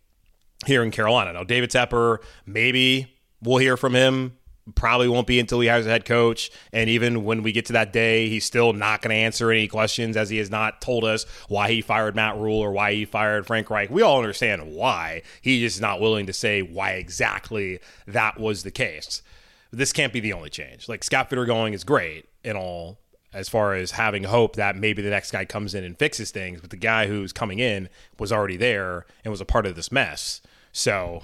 here 0.66 0.82
in 0.82 0.90
Carolina? 0.90 1.32
Now, 1.32 1.44
David 1.44 1.70
Tepper, 1.70 2.18
maybe 2.46 3.14
we'll 3.42 3.58
hear 3.58 3.76
from 3.76 3.94
him 3.94 4.37
probably 4.74 5.08
won't 5.08 5.26
be 5.26 5.40
until 5.40 5.60
he 5.60 5.68
hires 5.68 5.86
a 5.86 5.90
head 5.90 6.04
coach. 6.04 6.50
And 6.72 6.88
even 6.90 7.24
when 7.24 7.42
we 7.42 7.52
get 7.52 7.66
to 7.66 7.72
that 7.74 7.92
day, 7.92 8.28
he's 8.28 8.44
still 8.44 8.72
not 8.72 9.02
going 9.02 9.10
to 9.10 9.20
answer 9.20 9.50
any 9.50 9.68
questions 9.68 10.16
as 10.16 10.30
he 10.30 10.38
has 10.38 10.50
not 10.50 10.80
told 10.80 11.04
us 11.04 11.24
why 11.48 11.70
he 11.70 11.80
fired 11.80 12.16
Matt 12.16 12.36
Rhule 12.36 12.58
or 12.58 12.72
why 12.72 12.94
he 12.94 13.04
fired 13.04 13.46
Frank 13.46 13.70
Reich. 13.70 13.90
We 13.90 14.02
all 14.02 14.18
understand 14.18 14.72
why. 14.72 15.22
He 15.40 15.60
just 15.60 15.80
not 15.80 16.00
willing 16.00 16.26
to 16.26 16.32
say 16.32 16.62
why 16.62 16.92
exactly 16.92 17.80
that 18.06 18.38
was 18.38 18.62
the 18.62 18.70
case. 18.70 19.22
This 19.70 19.92
can't 19.92 20.12
be 20.12 20.20
the 20.20 20.32
only 20.32 20.50
change. 20.50 20.88
Like 20.88 21.04
Scott 21.04 21.28
Fitter 21.28 21.44
going 21.44 21.74
is 21.74 21.84
great 21.84 22.26
and 22.44 22.56
all 22.56 22.98
as 23.32 23.48
far 23.48 23.74
as 23.74 23.92
having 23.92 24.24
hope 24.24 24.56
that 24.56 24.76
maybe 24.76 25.02
the 25.02 25.10
next 25.10 25.30
guy 25.30 25.44
comes 25.44 25.74
in 25.74 25.84
and 25.84 25.98
fixes 25.98 26.30
things, 26.30 26.60
but 26.60 26.70
the 26.70 26.76
guy 26.76 27.06
who's 27.06 27.32
coming 27.32 27.58
in 27.58 27.88
was 28.18 28.32
already 28.32 28.56
there 28.56 29.04
and 29.22 29.30
was 29.30 29.40
a 29.40 29.44
part 29.44 29.66
of 29.66 29.76
this 29.76 29.92
mess. 29.92 30.40
So 30.72 31.22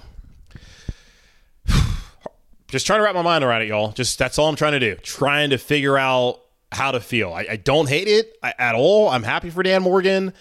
just 2.67 2.85
trying 2.85 2.99
to 2.99 3.03
wrap 3.03 3.15
my 3.15 3.21
mind 3.21 3.43
around 3.43 3.61
it, 3.61 3.67
y'all. 3.67 3.91
Just 3.91 4.17
that's 4.17 4.39
all 4.39 4.49
I'm 4.49 4.55
trying 4.55 4.73
to 4.73 4.79
do. 4.79 4.95
Trying 4.95 5.51
to 5.51 5.57
figure 5.57 5.97
out 5.97 6.41
how 6.71 6.91
to 6.91 6.99
feel. 6.99 7.33
I, 7.33 7.47
I 7.51 7.55
don't 7.57 7.87
hate 7.87 8.07
it 8.07 8.37
at 8.43 8.75
all. 8.75 9.09
I'm 9.09 9.23
happy 9.23 9.49
for 9.49 9.63
Dan 9.63 9.83
Morgan. 9.83 10.33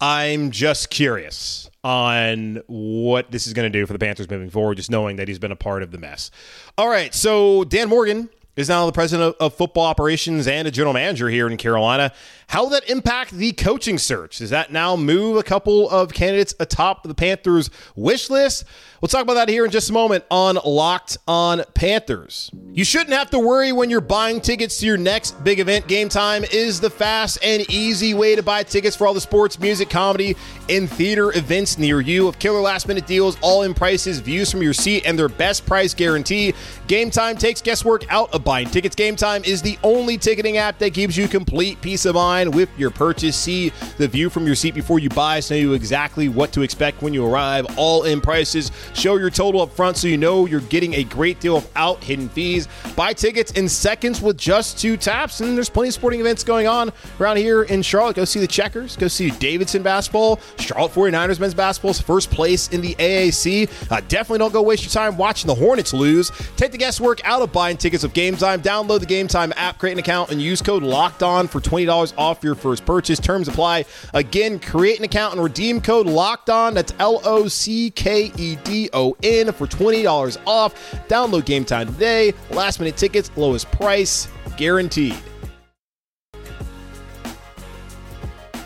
I'm 0.00 0.50
just 0.50 0.90
curious 0.90 1.68
on 1.84 2.62
what 2.66 3.30
this 3.30 3.46
is 3.46 3.52
going 3.52 3.70
to 3.70 3.78
do 3.78 3.86
for 3.86 3.92
the 3.92 3.98
Panthers 3.98 4.30
moving 4.30 4.50
forward, 4.50 4.76
just 4.76 4.90
knowing 4.90 5.16
that 5.16 5.28
he's 5.28 5.38
been 5.38 5.52
a 5.52 5.56
part 5.56 5.82
of 5.82 5.90
the 5.90 5.98
mess. 5.98 6.30
All 6.78 6.88
right, 6.88 7.14
so 7.14 7.64
Dan 7.64 7.88
Morgan 7.88 8.30
is 8.56 8.68
now 8.68 8.86
the 8.86 8.92
president 8.92 9.36
of, 9.40 9.54
football 9.54 9.84
operations 9.84 10.46
and 10.46 10.66
a 10.66 10.70
general 10.70 10.92
manager 10.92 11.28
here 11.28 11.46
in 11.48 11.56
Carolina. 11.56 12.12
How 12.48 12.64
will 12.64 12.70
that 12.70 12.88
impact 12.88 13.32
the 13.32 13.52
coaching 13.52 13.98
search? 13.98 14.38
Does 14.38 14.50
that 14.50 14.72
now 14.72 14.96
move 14.96 15.36
a 15.36 15.42
couple 15.42 15.88
of 15.90 16.12
candidates 16.12 16.54
atop 16.58 17.02
the 17.04 17.14
Panthers 17.14 17.70
wish 17.94 18.28
list? 18.30 18.64
We'll 19.00 19.08
talk 19.08 19.22
about 19.22 19.34
that 19.34 19.48
here 19.48 19.64
in 19.64 19.70
just 19.70 19.88
a 19.88 19.92
moment 19.92 20.24
on 20.30 20.58
Locked 20.64 21.16
on 21.26 21.62
Panthers. 21.74 22.50
You 22.72 22.84
shouldn't 22.84 23.12
have 23.12 23.30
to 23.30 23.38
worry 23.38 23.72
when 23.72 23.88
you're 23.88 24.00
buying 24.00 24.40
tickets 24.40 24.78
to 24.80 24.86
your 24.86 24.98
next 24.98 25.42
big 25.42 25.58
event. 25.58 25.86
Game 25.86 26.08
Time 26.08 26.44
is 26.44 26.80
the 26.80 26.90
fast 26.90 27.38
and 27.42 27.62
easy 27.70 28.14
way 28.14 28.36
to 28.36 28.42
buy 28.42 28.62
tickets 28.62 28.96
for 28.96 29.06
all 29.06 29.14
the 29.14 29.20
sports, 29.20 29.58
music, 29.58 29.88
comedy, 29.88 30.36
and 30.68 30.90
theater 30.90 31.36
events 31.36 31.78
near 31.78 32.00
you. 32.00 32.28
Of 32.28 32.38
killer 32.38 32.60
last 32.60 32.88
minute 32.88 33.06
deals, 33.06 33.38
all 33.40 33.62
in 33.62 33.74
prices, 33.74 34.18
views 34.18 34.50
from 34.50 34.60
your 34.62 34.74
seat, 34.74 35.04
and 35.06 35.18
their 35.18 35.28
best 35.28 35.64
price 35.66 35.94
guarantee. 35.94 36.52
Game 36.88 37.10
Time 37.10 37.36
takes 37.36 37.62
guesswork 37.62 38.10
out 38.12 38.32
of 38.34 38.39
buying 38.44 38.68
tickets. 38.68 38.94
Game 38.94 39.16
Time 39.16 39.42
is 39.44 39.62
the 39.62 39.78
only 39.82 40.18
ticketing 40.18 40.56
app 40.56 40.78
that 40.78 40.92
gives 40.92 41.16
you 41.16 41.28
complete 41.28 41.80
peace 41.80 42.04
of 42.04 42.14
mind 42.14 42.54
with 42.54 42.68
your 42.78 42.90
purchase. 42.90 43.36
See 43.36 43.72
the 43.98 44.08
view 44.08 44.30
from 44.30 44.46
your 44.46 44.54
seat 44.54 44.74
before 44.74 44.98
you 44.98 45.08
buy, 45.10 45.40
so 45.40 45.54
you 45.54 45.74
exactly 45.74 46.28
what 46.28 46.52
to 46.52 46.62
expect 46.62 47.02
when 47.02 47.14
you 47.14 47.26
arrive. 47.26 47.66
All 47.76 48.04
in 48.04 48.20
prices. 48.20 48.72
Show 48.94 49.16
your 49.16 49.30
total 49.30 49.62
up 49.62 49.72
front 49.72 49.96
so 49.96 50.08
you 50.08 50.16
know 50.16 50.46
you're 50.46 50.60
getting 50.60 50.94
a 50.94 51.04
great 51.04 51.40
deal 51.40 51.56
without 51.56 52.02
hidden 52.02 52.28
fees. 52.28 52.68
Buy 52.96 53.12
tickets 53.12 53.52
in 53.52 53.68
seconds 53.68 54.20
with 54.20 54.36
just 54.36 54.78
two 54.78 54.96
taps, 54.96 55.40
and 55.40 55.56
there's 55.56 55.70
plenty 55.70 55.88
of 55.88 55.94
sporting 55.94 56.20
events 56.20 56.44
going 56.44 56.66
on 56.66 56.92
around 57.20 57.36
here 57.36 57.62
in 57.62 57.82
Charlotte. 57.82 58.16
Go 58.16 58.24
see 58.24 58.40
the 58.40 58.46
Checkers, 58.46 58.96
go 58.96 59.08
see 59.08 59.30
Davidson 59.30 59.82
basketball, 59.82 60.40
Charlotte 60.58 60.92
49ers 60.92 61.40
men's 61.40 61.54
basketball's 61.54 62.00
first 62.00 62.30
place 62.30 62.68
in 62.68 62.80
the 62.80 62.94
AAC. 62.96 63.70
Uh, 63.90 64.00
definitely 64.08 64.38
don't 64.38 64.52
go 64.52 64.62
waste 64.62 64.82
your 64.82 64.90
time 64.90 65.16
watching 65.16 65.46
the 65.46 65.54
Hornets 65.54 65.92
lose. 65.92 66.30
Take 66.56 66.72
the 66.72 66.78
guesswork 66.78 67.24
out 67.24 67.42
of 67.42 67.52
buying 67.52 67.76
tickets 67.76 68.02
with 68.02 68.12
Game 68.30 68.38
Time. 68.38 68.62
Download 68.62 69.00
the 69.00 69.06
Game 69.06 69.26
Time 69.26 69.52
app, 69.56 69.78
create 69.78 69.94
an 69.94 69.98
account, 69.98 70.30
and 70.30 70.40
use 70.40 70.62
code 70.62 70.84
Locked 70.84 71.24
On 71.24 71.48
for 71.48 71.60
twenty 71.60 71.84
dollars 71.84 72.14
off 72.16 72.44
your 72.44 72.54
first 72.54 72.86
purchase. 72.86 73.18
Terms 73.18 73.48
apply. 73.48 73.84
Again, 74.14 74.60
create 74.60 74.98
an 74.98 75.04
account 75.04 75.34
and 75.34 75.42
redeem 75.42 75.80
code 75.80 76.06
Locked 76.06 76.48
On. 76.48 76.72
That's 76.72 76.94
L 77.00 77.20
O 77.24 77.48
C 77.48 77.90
K 77.90 78.30
E 78.36 78.56
D 78.62 78.88
O 78.92 79.16
N 79.24 79.52
for 79.52 79.66
twenty 79.66 80.04
dollars 80.04 80.38
off. 80.46 80.74
Download 81.08 81.44
Game 81.44 81.64
Time 81.64 81.88
today. 81.88 82.32
Last 82.50 82.78
minute 82.78 82.96
tickets, 82.96 83.32
lowest 83.36 83.68
price 83.72 84.28
guaranteed. 84.56 85.16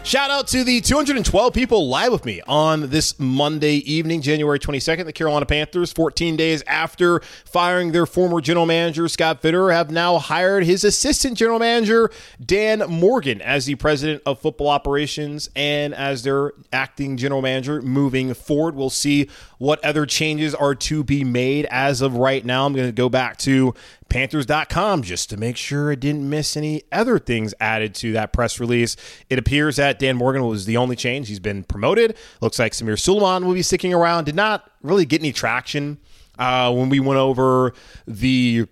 Shout 0.04 0.30
out 0.30 0.48
to 0.48 0.64
the 0.64 0.82
212 0.82 1.54
people 1.54 1.88
live 1.88 2.12
with 2.12 2.26
me 2.26 2.42
on 2.46 2.90
this 2.90 3.18
Monday 3.18 3.76
evening, 3.90 4.20
January 4.20 4.58
22nd. 4.58 5.06
The 5.06 5.14
Carolina 5.14 5.46
Panthers, 5.46 5.94
14 5.94 6.36
days 6.36 6.62
after 6.66 7.20
firing 7.46 7.92
their 7.92 8.04
former 8.04 8.42
general 8.42 8.66
manager, 8.66 9.08
Scott 9.08 9.40
Fitter, 9.40 9.70
have 9.70 9.90
now 9.90 10.18
hired 10.18 10.64
his 10.64 10.84
assistant 10.84 11.38
general 11.38 11.58
manager, 11.58 12.10
Dan 12.44 12.80
Morgan, 12.86 13.40
as 13.40 13.64
the 13.64 13.76
president 13.76 14.22
of 14.26 14.38
football 14.38 14.68
operations 14.68 15.48
and 15.56 15.94
as 15.94 16.22
their 16.22 16.52
acting 16.70 17.16
general 17.16 17.40
manager 17.40 17.80
moving 17.80 18.34
forward. 18.34 18.74
We'll 18.74 18.90
see 18.90 19.30
what 19.56 19.82
other 19.82 20.04
changes 20.04 20.54
are 20.54 20.74
to 20.74 21.02
be 21.02 21.24
made 21.24 21.64
as 21.70 22.02
of 22.02 22.16
right 22.16 22.44
now. 22.44 22.66
I'm 22.66 22.74
going 22.74 22.88
to 22.88 22.92
go 22.92 23.08
back 23.08 23.38
to 23.38 23.74
Panthers.com 24.14 25.02
just 25.02 25.28
to 25.30 25.36
make 25.36 25.56
sure 25.56 25.90
I 25.90 25.96
didn't 25.96 26.30
miss 26.30 26.56
any 26.56 26.84
other 26.92 27.18
things 27.18 27.52
added 27.58 27.96
to 27.96 28.12
that 28.12 28.32
press 28.32 28.60
release. 28.60 28.94
It 29.28 29.40
appears 29.40 29.74
that 29.74 29.98
Dan 29.98 30.16
Morgan 30.16 30.46
was 30.46 30.66
the 30.66 30.76
only 30.76 30.94
change. 30.94 31.26
He's 31.26 31.40
been 31.40 31.64
promoted. 31.64 32.16
Looks 32.40 32.60
like 32.60 32.74
Samir 32.74 32.96
Suleiman 32.96 33.44
will 33.44 33.54
be 33.54 33.62
sticking 33.62 33.92
around. 33.92 34.26
Did 34.26 34.36
not 34.36 34.70
really 34.82 35.04
get 35.04 35.20
any 35.20 35.32
traction 35.32 35.98
uh, 36.38 36.72
when 36.72 36.90
we 36.90 37.00
went 37.00 37.18
over 37.18 37.74
the 38.06 38.68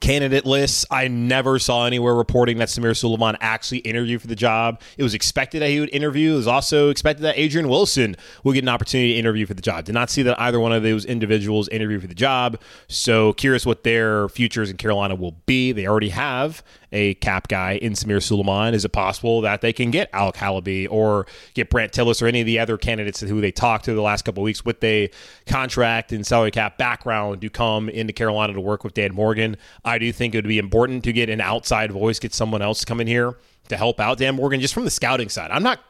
candidate 0.00 0.46
lists. 0.46 0.86
I 0.90 1.08
never 1.08 1.58
saw 1.58 1.86
anywhere 1.86 2.14
reporting 2.14 2.58
that 2.58 2.68
Samir 2.68 2.96
Suleiman 2.96 3.36
actually 3.40 3.78
interviewed 3.78 4.20
for 4.20 4.26
the 4.26 4.36
job. 4.36 4.80
It 4.96 5.02
was 5.02 5.14
expected 5.14 5.62
that 5.62 5.70
he 5.70 5.80
would 5.80 5.90
interview. 5.90 6.34
It 6.34 6.36
was 6.36 6.46
also 6.46 6.90
expected 6.90 7.22
that 7.22 7.38
Adrian 7.38 7.68
Wilson 7.68 8.16
would 8.44 8.54
get 8.54 8.64
an 8.64 8.68
opportunity 8.68 9.14
to 9.14 9.18
interview 9.18 9.46
for 9.46 9.54
the 9.54 9.62
job. 9.62 9.84
Did 9.84 9.94
not 9.94 10.10
see 10.10 10.22
that 10.22 10.40
either 10.40 10.60
one 10.60 10.72
of 10.72 10.82
those 10.82 11.04
individuals 11.04 11.68
interviewed 11.68 12.02
for 12.02 12.08
the 12.08 12.14
job. 12.14 12.60
So 12.88 13.32
curious 13.32 13.66
what 13.66 13.84
their 13.84 14.28
futures 14.28 14.70
in 14.70 14.76
Carolina 14.76 15.14
will 15.14 15.36
be. 15.46 15.72
They 15.72 15.86
already 15.86 16.10
have 16.10 16.62
a 16.92 17.14
cap 17.14 17.48
guy 17.48 17.72
in 17.72 17.92
Samir 17.92 18.22
Suleiman. 18.22 18.74
Is 18.74 18.84
it 18.84 18.90
possible 18.90 19.40
that 19.42 19.60
they 19.60 19.72
can 19.72 19.90
get 19.90 20.10
Alec 20.12 20.36
Halaby 20.36 20.86
or 20.90 21.26
get 21.54 21.70
Brandt 21.70 21.92
Tilis 21.92 22.22
or 22.22 22.26
any 22.26 22.40
of 22.40 22.46
the 22.46 22.58
other 22.58 22.76
candidates 22.76 23.20
who 23.20 23.40
they 23.40 23.52
talked 23.52 23.84
to 23.86 23.94
the 23.94 24.02
last 24.02 24.24
couple 24.24 24.42
weeks 24.42 24.64
with 24.64 24.82
a 24.84 25.10
contract 25.46 26.12
and 26.12 26.26
salary 26.26 26.50
cap 26.50 26.78
background 26.78 27.40
to 27.40 27.50
come 27.50 27.88
into 27.88 28.12
Carolina 28.12 28.52
to 28.52 28.60
work 28.60 28.84
with 28.84 28.94
Dan 28.94 29.14
Morgan? 29.14 29.56
I 29.84 29.98
do 29.98 30.12
think 30.12 30.34
it 30.34 30.38
would 30.38 30.48
be 30.48 30.58
important 30.58 31.04
to 31.04 31.12
get 31.12 31.28
an 31.28 31.40
outside 31.40 31.92
voice, 31.92 32.18
get 32.18 32.34
someone 32.34 32.62
else 32.62 32.80
to 32.80 32.86
come 32.86 33.00
in 33.00 33.06
here 33.06 33.36
to 33.68 33.76
help 33.76 34.00
out 34.00 34.18
Dan 34.18 34.36
Morgan 34.36 34.60
just 34.60 34.74
from 34.74 34.84
the 34.84 34.90
scouting 34.90 35.28
side. 35.28 35.50
I'm 35.50 35.62
not 35.62 35.80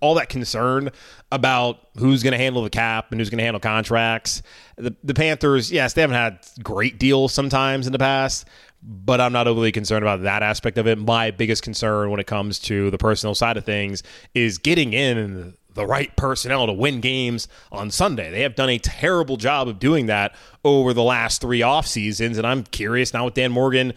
all 0.00 0.14
that 0.14 0.28
concerned 0.28 0.90
about 1.32 1.78
who's 1.96 2.22
going 2.22 2.32
to 2.32 2.38
handle 2.38 2.62
the 2.62 2.70
cap 2.70 3.10
and 3.10 3.20
who's 3.20 3.30
going 3.30 3.38
to 3.38 3.44
handle 3.44 3.60
contracts. 3.60 4.42
The, 4.76 4.94
the 5.02 5.14
Panthers, 5.14 5.72
yes, 5.72 5.94
they 5.94 6.02
haven't 6.02 6.16
had 6.16 6.46
great 6.62 6.98
deals 6.98 7.32
sometimes 7.32 7.86
in 7.86 7.92
the 7.92 7.98
past, 7.98 8.46
but 8.86 9.20
I'm 9.20 9.32
not 9.32 9.48
overly 9.48 9.72
concerned 9.72 10.04
about 10.04 10.22
that 10.22 10.44
aspect 10.44 10.78
of 10.78 10.86
it. 10.86 10.96
My 10.96 11.32
biggest 11.32 11.62
concern 11.62 12.10
when 12.10 12.20
it 12.20 12.26
comes 12.26 12.60
to 12.60 12.90
the 12.90 12.98
personal 12.98 13.34
side 13.34 13.56
of 13.56 13.64
things 13.64 14.04
is 14.32 14.58
getting 14.58 14.92
in 14.92 15.54
the 15.74 15.84
right 15.84 16.14
personnel 16.16 16.66
to 16.66 16.72
win 16.72 17.00
games 17.00 17.48
on 17.72 17.90
Sunday. 17.90 18.30
They 18.30 18.42
have 18.42 18.54
done 18.54 18.70
a 18.70 18.78
terrible 18.78 19.36
job 19.36 19.68
of 19.68 19.78
doing 19.78 20.06
that 20.06 20.34
over 20.64 20.94
the 20.94 21.02
last 21.02 21.40
three 21.40 21.62
off 21.62 21.86
seasons, 21.86 22.38
and 22.38 22.46
I'm 22.46 22.62
curious 22.62 23.12
now 23.12 23.24
with 23.26 23.34
Dan 23.34 23.52
Morgan 23.52 23.92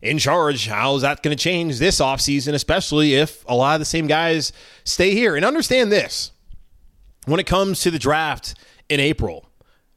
in 0.00 0.18
charge, 0.18 0.68
how 0.68 0.94
is 0.94 1.02
that 1.02 1.22
going 1.22 1.36
to 1.36 1.42
change 1.42 1.78
this 1.78 2.00
offseason, 2.00 2.54
especially 2.54 3.14
if 3.14 3.44
a 3.48 3.54
lot 3.54 3.74
of 3.74 3.80
the 3.80 3.84
same 3.84 4.06
guys 4.06 4.52
stay 4.84 5.12
here? 5.12 5.34
And 5.34 5.44
understand 5.44 5.90
this 5.90 6.30
when 7.26 7.40
it 7.40 7.46
comes 7.46 7.80
to 7.80 7.90
the 7.90 7.98
draft 7.98 8.54
in 8.88 9.00
April, 9.00 9.48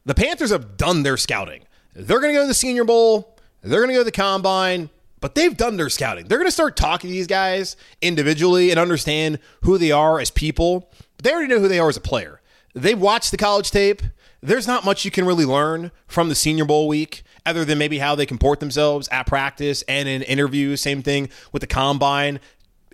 the 0.04 0.14
Panthers 0.14 0.50
have 0.50 0.76
done 0.76 1.04
their 1.04 1.16
scouting. 1.16 1.62
They're 1.94 2.20
going 2.20 2.32
to 2.32 2.38
go 2.38 2.42
to 2.42 2.48
the 2.48 2.54
Senior 2.54 2.84
Bowl, 2.84 3.31
they're 3.62 3.80
going 3.80 3.88
to 3.88 3.94
go 3.94 4.00
to 4.00 4.04
the 4.04 4.12
Combine, 4.12 4.90
but 5.20 5.34
they've 5.34 5.56
done 5.56 5.76
their 5.76 5.88
scouting. 5.88 6.26
They're 6.26 6.38
going 6.38 6.48
to 6.48 6.52
start 6.52 6.76
talking 6.76 7.08
to 7.08 7.14
these 7.14 7.26
guys 7.26 7.76
individually 8.00 8.70
and 8.70 8.78
understand 8.78 9.38
who 9.62 9.78
they 9.78 9.92
are 9.92 10.18
as 10.18 10.30
people. 10.30 10.90
But 11.16 11.24
they 11.24 11.32
already 11.32 11.48
know 11.48 11.60
who 11.60 11.68
they 11.68 11.78
are 11.78 11.88
as 11.88 11.96
a 11.96 12.00
player. 12.00 12.40
They've 12.74 12.98
watched 12.98 13.30
the 13.30 13.36
college 13.36 13.70
tape. 13.70 14.02
There's 14.40 14.66
not 14.66 14.84
much 14.84 15.04
you 15.04 15.10
can 15.12 15.24
really 15.24 15.44
learn 15.44 15.92
from 16.08 16.28
the 16.28 16.34
Senior 16.34 16.64
Bowl 16.64 16.88
week 16.88 17.22
other 17.46 17.64
than 17.64 17.78
maybe 17.78 17.98
how 17.98 18.14
they 18.14 18.26
comport 18.26 18.60
themselves 18.60 19.08
at 19.12 19.26
practice 19.26 19.82
and 19.82 20.08
in 20.08 20.22
interviews. 20.22 20.80
Same 20.80 21.02
thing 21.02 21.28
with 21.52 21.60
the 21.60 21.66
combine 21.66 22.40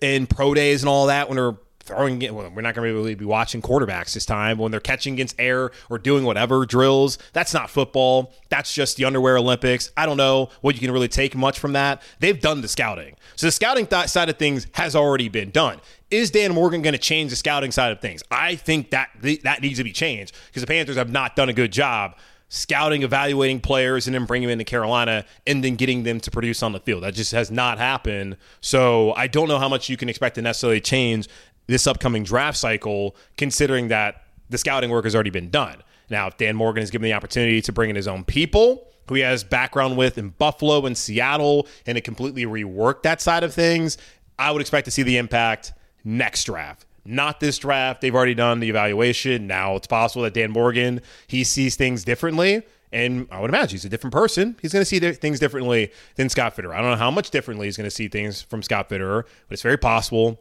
and 0.03 0.29
pro 0.29 0.53
days 0.53 0.83
and 0.83 0.89
all 0.89 1.07
that 1.07 1.29
when 1.29 1.37
they're 1.37 1.57
throwing 1.89 2.23
it. 2.23 2.35
Well, 2.35 2.51
we're 2.55 2.63
not 2.63 2.75
going 2.75 2.89
to 2.89 2.95
really 2.95 3.15
be 3.15 3.25
watching 3.25 3.61
quarterbacks 3.61 4.13
this 4.13 4.25
time 4.25 4.59
when 4.59 4.71
they're 4.71 4.79
catching 4.79 5.15
against 5.15 5.35
air 5.39 5.73
or 5.91 5.99
doing 5.99 6.25
whatever 6.25 6.65
drills. 6.67 7.19
That's 7.33 7.53
not 7.53 7.71
football. 7.71 8.33
That's 8.51 8.73
just 8.73 8.97
the 8.97 9.05
underwear 9.05 9.39
Olympics. 9.39 9.91
I 9.97 10.07
don't 10.07 10.17
know 10.17 10.51
what 10.61 10.75
you 10.75 10.81
can 10.81 10.93
really 10.93 11.09
take 11.09 11.35
much 11.35 11.59
from 11.59 11.73
that. 11.73 12.03
They've 12.21 12.41
done 12.41 12.61
the 12.61 12.69
scouting. 12.69 13.17
So 13.35 13.47
the 13.47 13.53
scouting 13.53 13.87
th- 13.87 14.09
side 14.09 14.29
of 14.29 14.37
things 14.37 14.67
has 14.73 14.95
already 14.95 15.29
been 15.29 15.51
done. 15.51 15.81
Is 16.11 16.31
Dan 16.31 16.55
Morgan 16.55 16.83
going 16.83 16.93
to 16.93 16.99
change 16.99 17.31
the 17.31 17.37
scouting 17.37 17.73
side 17.73 17.93
of 17.93 18.01
things? 18.01 18.23
I 18.31 18.55
think 18.55 18.91
that 18.91 19.11
that 19.43 19.61
needs 19.61 19.79
to 19.79 19.85
be 19.85 19.93
changed 19.93 20.35
because 20.47 20.63
the 20.63 20.67
Panthers 20.67 20.97
have 20.97 21.11
not 21.11 21.37
done 21.37 21.49
a 21.49 21.53
good 21.53 21.73
job 21.73 22.15
scouting, 22.49 23.03
evaluating 23.03 23.61
players, 23.61 24.07
and 24.07 24.15
then 24.15 24.25
bringing 24.25 24.49
them 24.49 24.55
into 24.55 24.65
Carolina 24.65 25.25
and 25.47 25.63
then 25.63 25.77
getting 25.77 26.03
them 26.03 26.21
to 26.21 26.31
produce 26.31 26.63
on 26.63 26.73
the 26.73 26.81
field. 26.81 27.03
That 27.03 27.15
just 27.15 27.33
has 27.33 27.51
not 27.51 27.79
happened. 27.79 28.37
So 28.61 29.13
I 29.15 29.27
don't 29.27 29.49
know 29.49 29.59
how 29.59 29.69
much 29.69 29.89
you 29.89 29.97
can 29.97 30.09
expect 30.09 30.37
to 30.37 30.43
necessarily 30.43 30.81
change 30.81 31.29
this 31.69 31.87
upcoming 31.87 32.25
draft 32.25 32.59
cycle, 32.59 33.15
considering 33.37 33.89
that 33.89 34.25
the 34.51 34.59
scouting 34.59 34.91
work 34.91 35.05
has 35.05 35.15
already 35.15 35.31
been 35.31 35.51
done. 35.51 35.83
Now, 36.11 36.27
if 36.27 36.37
Dan 36.37 36.57
Morgan 36.57 36.83
is 36.83 36.91
given 36.91 37.05
the 37.05 37.13
opportunity 37.13 37.61
to 37.63 37.73
bring 37.73 37.91
in 37.91 37.97
his 37.97 38.09
own 38.09 38.25
people, 38.25 38.89
who 39.09 39.15
he 39.15 39.21
has 39.21 39.45
background 39.45 39.97
with 39.97 40.19
in 40.19 40.31
Buffalo 40.31 40.85
and 40.87 40.97
Seattle, 40.97 41.69
and 41.87 41.97
to 41.97 42.03
completely 42.03 42.45
rework 42.45 43.03
that 43.03 43.21
side 43.21 43.45
of 43.45 43.55
things, 43.55 43.97
I 44.39 44.51
would 44.51 44.61
expect 44.61 44.87
to 44.87 44.91
see 44.91 45.03
the 45.03 45.19
impact 45.19 45.73
next 46.05 46.45
draft 46.45 46.87
not 47.09 47.41
this 47.41 47.57
draft. 47.57 48.03
They've 48.03 48.15
already 48.15 48.35
done 48.35 48.61
the 48.61 48.69
evaluation. 48.69 49.47
Now 49.47 49.77
it's 49.77 49.87
possible 49.87 50.23
that 50.25 50.35
Dan 50.35 50.51
Morgan 50.51 51.01
he 51.27 51.43
sees 51.43 51.75
things 51.75 52.05
differently. 52.05 52.63
And 52.93 53.27
I 53.31 53.41
would 53.41 53.51
imagine 53.51 53.71
he's 53.71 53.85
a 53.85 53.89
different 53.89 54.13
person. 54.13 54.57
He's 54.63 54.73
going 54.73 54.83
to 54.83 54.87
see 54.87 54.99
things 54.99 55.39
differently 55.41 55.91
than 56.17 56.29
Scott 56.29 56.57
Fitterer. 56.57 56.73
I 56.73 56.81
don't 56.81 56.91
know 56.91 56.97
how 56.97 57.11
much 57.11 57.31
differently 57.31 57.67
he's 57.67 57.77
going 57.77 57.89
to 57.89 57.95
see 57.95 58.09
things 58.09 58.41
from 58.43 58.63
Scott 58.63 58.89
Fitterer, 58.89 59.25
but 59.25 59.53
it's 59.53 59.63
very 59.63 59.77
possible 59.77 60.41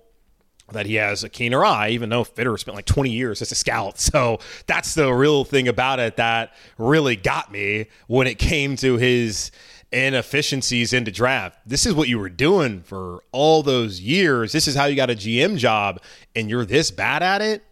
that 0.71 0.85
he 0.85 0.95
has 0.95 1.23
a 1.23 1.29
keener 1.29 1.63
eye, 1.63 1.89
even 1.89 2.09
though 2.09 2.23
Fitterer 2.23 2.59
spent 2.59 2.75
like 2.75 2.85
20 2.85 3.09
years 3.09 3.41
as 3.41 3.51
a 3.51 3.55
scout. 3.55 3.99
So 4.07 4.39
that's 4.67 4.95
the 4.95 5.11
real 5.13 5.43
thing 5.43 5.67
about 5.67 5.99
it 5.99 6.15
that 6.15 6.53
really 6.77 7.15
got 7.15 7.51
me 7.51 7.87
when 8.07 8.25
it 8.25 8.39
came 8.39 8.75
to 8.77 8.97
his 8.97 9.51
inefficiencies 9.91 10.93
into 10.93 11.11
draft. 11.11 11.59
This 11.65 11.85
is 11.85 11.93
what 11.93 12.07
you 12.07 12.19
were 12.19 12.29
doing 12.29 12.81
for 12.81 13.23
all 13.31 13.63
those 13.63 13.99
years. 13.99 14.51
This 14.51 14.67
is 14.67 14.75
how 14.75 14.85
you 14.85 14.95
got 14.95 15.09
a 15.09 15.15
GM 15.15 15.57
job, 15.57 16.01
and 16.35 16.49
you're 16.49 16.65
this 16.65 16.91
bad 16.91 17.21
at 17.21 17.41
it. 17.41 17.63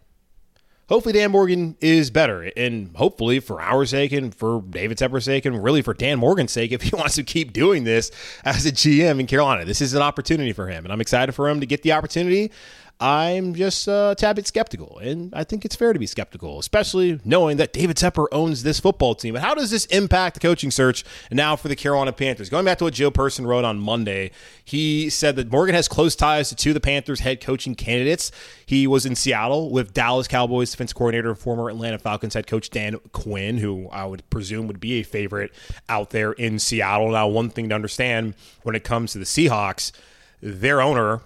Hopefully, 0.88 1.14
Dan 1.14 1.32
Morgan 1.32 1.76
is 1.82 2.12
better, 2.12 2.52
and 2.56 2.96
hopefully, 2.96 3.40
for 3.40 3.60
our 3.60 3.86
sake 3.86 4.12
and 4.12 4.34
for 4.34 4.62
David 4.62 5.00
Tepper's 5.00 5.26
sake, 5.26 5.46
and 5.46 5.64
really 5.64 5.82
for 5.82 5.96
Dan 5.96 6.20
Morgan's 6.20 6.52
sake, 6.52 6.72
if 6.72 6.84
he 6.84 6.96
wants 6.96 7.16
to 7.16 7.24
keep 7.24 7.54
doing 7.54 7.84
this 7.86 8.12
as 8.44 8.66
a 8.68 8.72
GM 8.72 9.20
in 9.20 9.26
Carolina, 9.26 9.66
this 9.66 9.82
is 9.82 9.96
an 9.96 10.04
opportunity 10.04 10.54
for 10.54 10.68
him, 10.68 10.86
and 10.86 10.94
I'm 10.94 11.02
excited 11.02 11.34
for 11.34 11.50
him 11.50 11.60
to 11.60 11.66
get 11.66 11.82
the 11.82 11.94
opportunity. 11.94 12.52
I'm 12.98 13.56
just 13.56 13.90
a 13.90 14.16
tad 14.18 14.38
bit 14.38 14.48
skeptical, 14.48 15.00
and 15.00 15.34
I 15.36 15.44
think 15.44 15.66
it's 15.66 15.76
fair 15.76 15.92
to 15.92 16.00
be 16.00 16.08
skeptical, 16.08 16.60
especially 16.60 17.20
knowing 17.26 17.58
that 17.58 17.74
David 17.74 17.98
Tepper 17.98 18.28
owns 18.32 18.64
this 18.64 18.80
football 18.80 19.16
team. 19.16 19.34
But 19.34 19.44
how 19.44 19.54
does 19.54 19.70
this 19.70 19.86
impact 19.88 20.36
the 20.36 20.40
coaching 20.40 20.72
search 20.72 21.04
now 21.30 21.58
for 21.58 21.68
the 21.68 21.76
Carolina 21.76 22.14
Panthers? 22.14 22.50
Going 22.50 22.64
back 22.64 22.78
to 22.78 22.86
what 22.86 22.94
Joe 22.94 23.12
Person 23.12 23.46
wrote 23.46 23.66
on 23.66 23.80
Monday, 23.80 24.32
he 24.64 25.10
said 25.10 25.36
that 25.36 25.52
Morgan 25.52 25.76
has 25.76 25.90
close 25.90 26.16
ties 26.16 26.48
to 26.50 26.56
two 26.56 26.70
of 26.70 26.74
the 26.76 26.80
Panthers' 26.80 27.20
head 27.20 27.42
coaching 27.42 27.76
candidates. 27.76 28.32
He 28.66 28.88
was 28.88 29.06
in 29.06 29.16
Seattle 29.16 29.72
with 29.72 29.94
Dallas 29.94 30.30
Cowboys 30.30 30.72
defense 30.72 30.94
coordinator 30.94 31.30
and 31.30 31.38
former 31.38 31.70
Atlanta 31.70 32.00
Falcons 32.00 32.34
head 32.34 32.48
coach 32.48 32.70
Dan 32.70 33.00
Quinn, 33.12 33.58
who 33.58 33.90
I 33.90 34.06
would 34.06 34.30
presume 34.30 34.68
would 34.68 34.80
be 34.80 34.94
a 34.94 35.04
favorite 35.04 35.52
out 35.90 36.12
there 36.12 36.32
in 36.32 36.60
Seattle. 36.60 37.12
Now, 37.12 37.28
one 37.28 37.50
thing 37.50 37.68
to 37.70 37.76
understand 37.76 38.36
when 38.64 38.74
it 38.74 38.86
comes 38.86 39.12
to 39.12 39.18
the 39.18 39.26
Seahawks, 39.26 39.92
their 40.42 40.80
owner, 40.80 41.20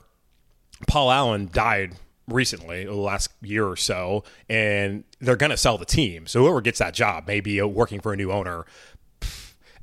Paul 0.88 1.12
Allen 1.12 1.50
died 1.52 1.96
recently, 2.28 2.86
the 2.86 2.94
last 2.94 3.32
year 3.42 3.68
or 3.68 3.76
so, 3.76 4.24
and 4.50 5.04
they're 5.20 5.36
going 5.36 5.50
to 5.50 5.58
sell 5.58 5.78
the 5.78 5.86
team. 5.86 6.28
So 6.28 6.42
whoever 6.42 6.62
gets 6.62 6.80
that 6.80 6.94
job 6.94 7.26
maybe 7.28 7.60
uh, 7.60 7.68
working 7.68 8.00
for 8.00 8.14
a 8.14 8.16
new 8.16 8.32
owner 8.32 8.66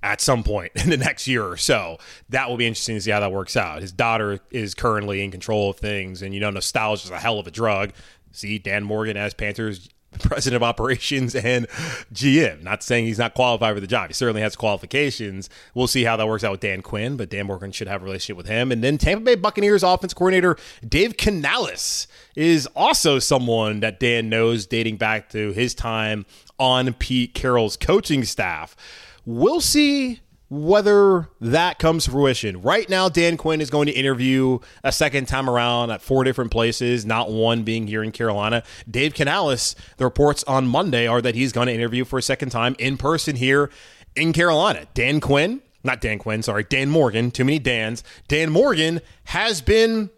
at 0.02 0.20
some 0.20 0.44
point 0.44 0.72
in 0.76 0.90
the 0.90 0.96
next 0.96 1.26
year 1.26 1.44
or 1.44 1.56
so. 1.56 1.98
That 2.28 2.48
will 2.48 2.56
be 2.56 2.66
interesting 2.66 2.96
to 2.96 3.00
see 3.00 3.10
how 3.10 3.20
that 3.20 3.32
works 3.32 3.56
out. 3.56 3.80
His 3.80 3.92
daughter 3.92 4.40
is 4.50 4.74
currently 4.74 5.22
in 5.22 5.30
control 5.30 5.70
of 5.70 5.76
things, 5.76 6.22
and 6.22 6.32
you 6.34 6.40
know, 6.40 6.50
nostalgia 6.50 7.04
is 7.04 7.10
a 7.10 7.18
hell 7.18 7.38
of 7.38 7.46
a 7.46 7.50
drug. 7.50 7.92
See 8.32 8.58
Dan 8.58 8.84
Morgan 8.84 9.16
as 9.16 9.34
Panthers 9.34 9.88
president 10.22 10.56
of 10.56 10.62
operations 10.62 11.34
and 11.34 11.66
GM. 12.12 12.62
Not 12.62 12.82
saying 12.82 13.06
he's 13.06 13.18
not 13.18 13.34
qualified 13.34 13.74
for 13.74 13.80
the 13.80 13.86
job. 13.86 14.08
He 14.08 14.14
certainly 14.14 14.42
has 14.42 14.56
qualifications. 14.56 15.48
We'll 15.74 15.86
see 15.86 16.04
how 16.04 16.16
that 16.16 16.26
works 16.26 16.44
out 16.44 16.52
with 16.52 16.60
Dan 16.60 16.82
Quinn, 16.82 17.16
but 17.16 17.30
Dan 17.30 17.46
Morgan 17.46 17.72
should 17.72 17.88
have 17.88 18.02
a 18.02 18.04
relationship 18.04 18.36
with 18.36 18.46
him. 18.46 18.72
And 18.72 18.82
then 18.82 18.98
Tampa 18.98 19.24
Bay 19.24 19.34
Buccaneers 19.34 19.82
offense 19.82 20.14
coordinator 20.14 20.56
Dave 20.86 21.16
Canales 21.16 22.06
is 22.34 22.66
also 22.76 23.18
someone 23.18 23.80
that 23.80 24.00
Dan 24.00 24.28
knows 24.28 24.66
dating 24.66 24.96
back 24.96 25.28
to 25.30 25.52
his 25.52 25.74
time 25.74 26.26
on 26.58 26.92
Pete 26.94 27.34
Carroll's 27.34 27.76
coaching 27.76 28.24
staff. 28.24 28.76
We'll 29.24 29.60
see 29.60 30.20
whether 30.48 31.28
that 31.40 31.78
comes 31.78 32.04
to 32.04 32.10
fruition. 32.12 32.62
Right 32.62 32.88
now, 32.88 33.08
Dan 33.08 33.36
Quinn 33.36 33.60
is 33.60 33.70
going 33.70 33.86
to 33.86 33.92
interview 33.92 34.60
a 34.84 34.92
second 34.92 35.26
time 35.26 35.50
around 35.50 35.90
at 35.90 36.02
four 36.02 36.24
different 36.24 36.50
places, 36.50 37.04
not 37.04 37.30
one 37.30 37.64
being 37.64 37.86
here 37.86 38.02
in 38.02 38.12
Carolina. 38.12 38.62
Dave 38.88 39.14
Canales, 39.14 39.74
the 39.96 40.04
reports 40.04 40.44
on 40.44 40.66
Monday 40.68 41.06
are 41.06 41.20
that 41.20 41.34
he's 41.34 41.52
going 41.52 41.66
to 41.66 41.74
interview 41.74 42.04
for 42.04 42.18
a 42.18 42.22
second 42.22 42.50
time 42.50 42.76
in 42.78 42.96
person 42.96 43.36
here 43.36 43.70
in 44.14 44.32
Carolina. 44.32 44.86
Dan 44.94 45.20
Quinn, 45.20 45.62
not 45.82 46.00
Dan 46.00 46.18
Quinn, 46.18 46.42
sorry, 46.42 46.64
Dan 46.64 46.90
Morgan, 46.90 47.30
too 47.30 47.44
many 47.44 47.58
Dans. 47.58 48.02
Dan 48.28 48.50
Morgan 48.50 49.00
has 49.24 49.60
been 49.60 50.10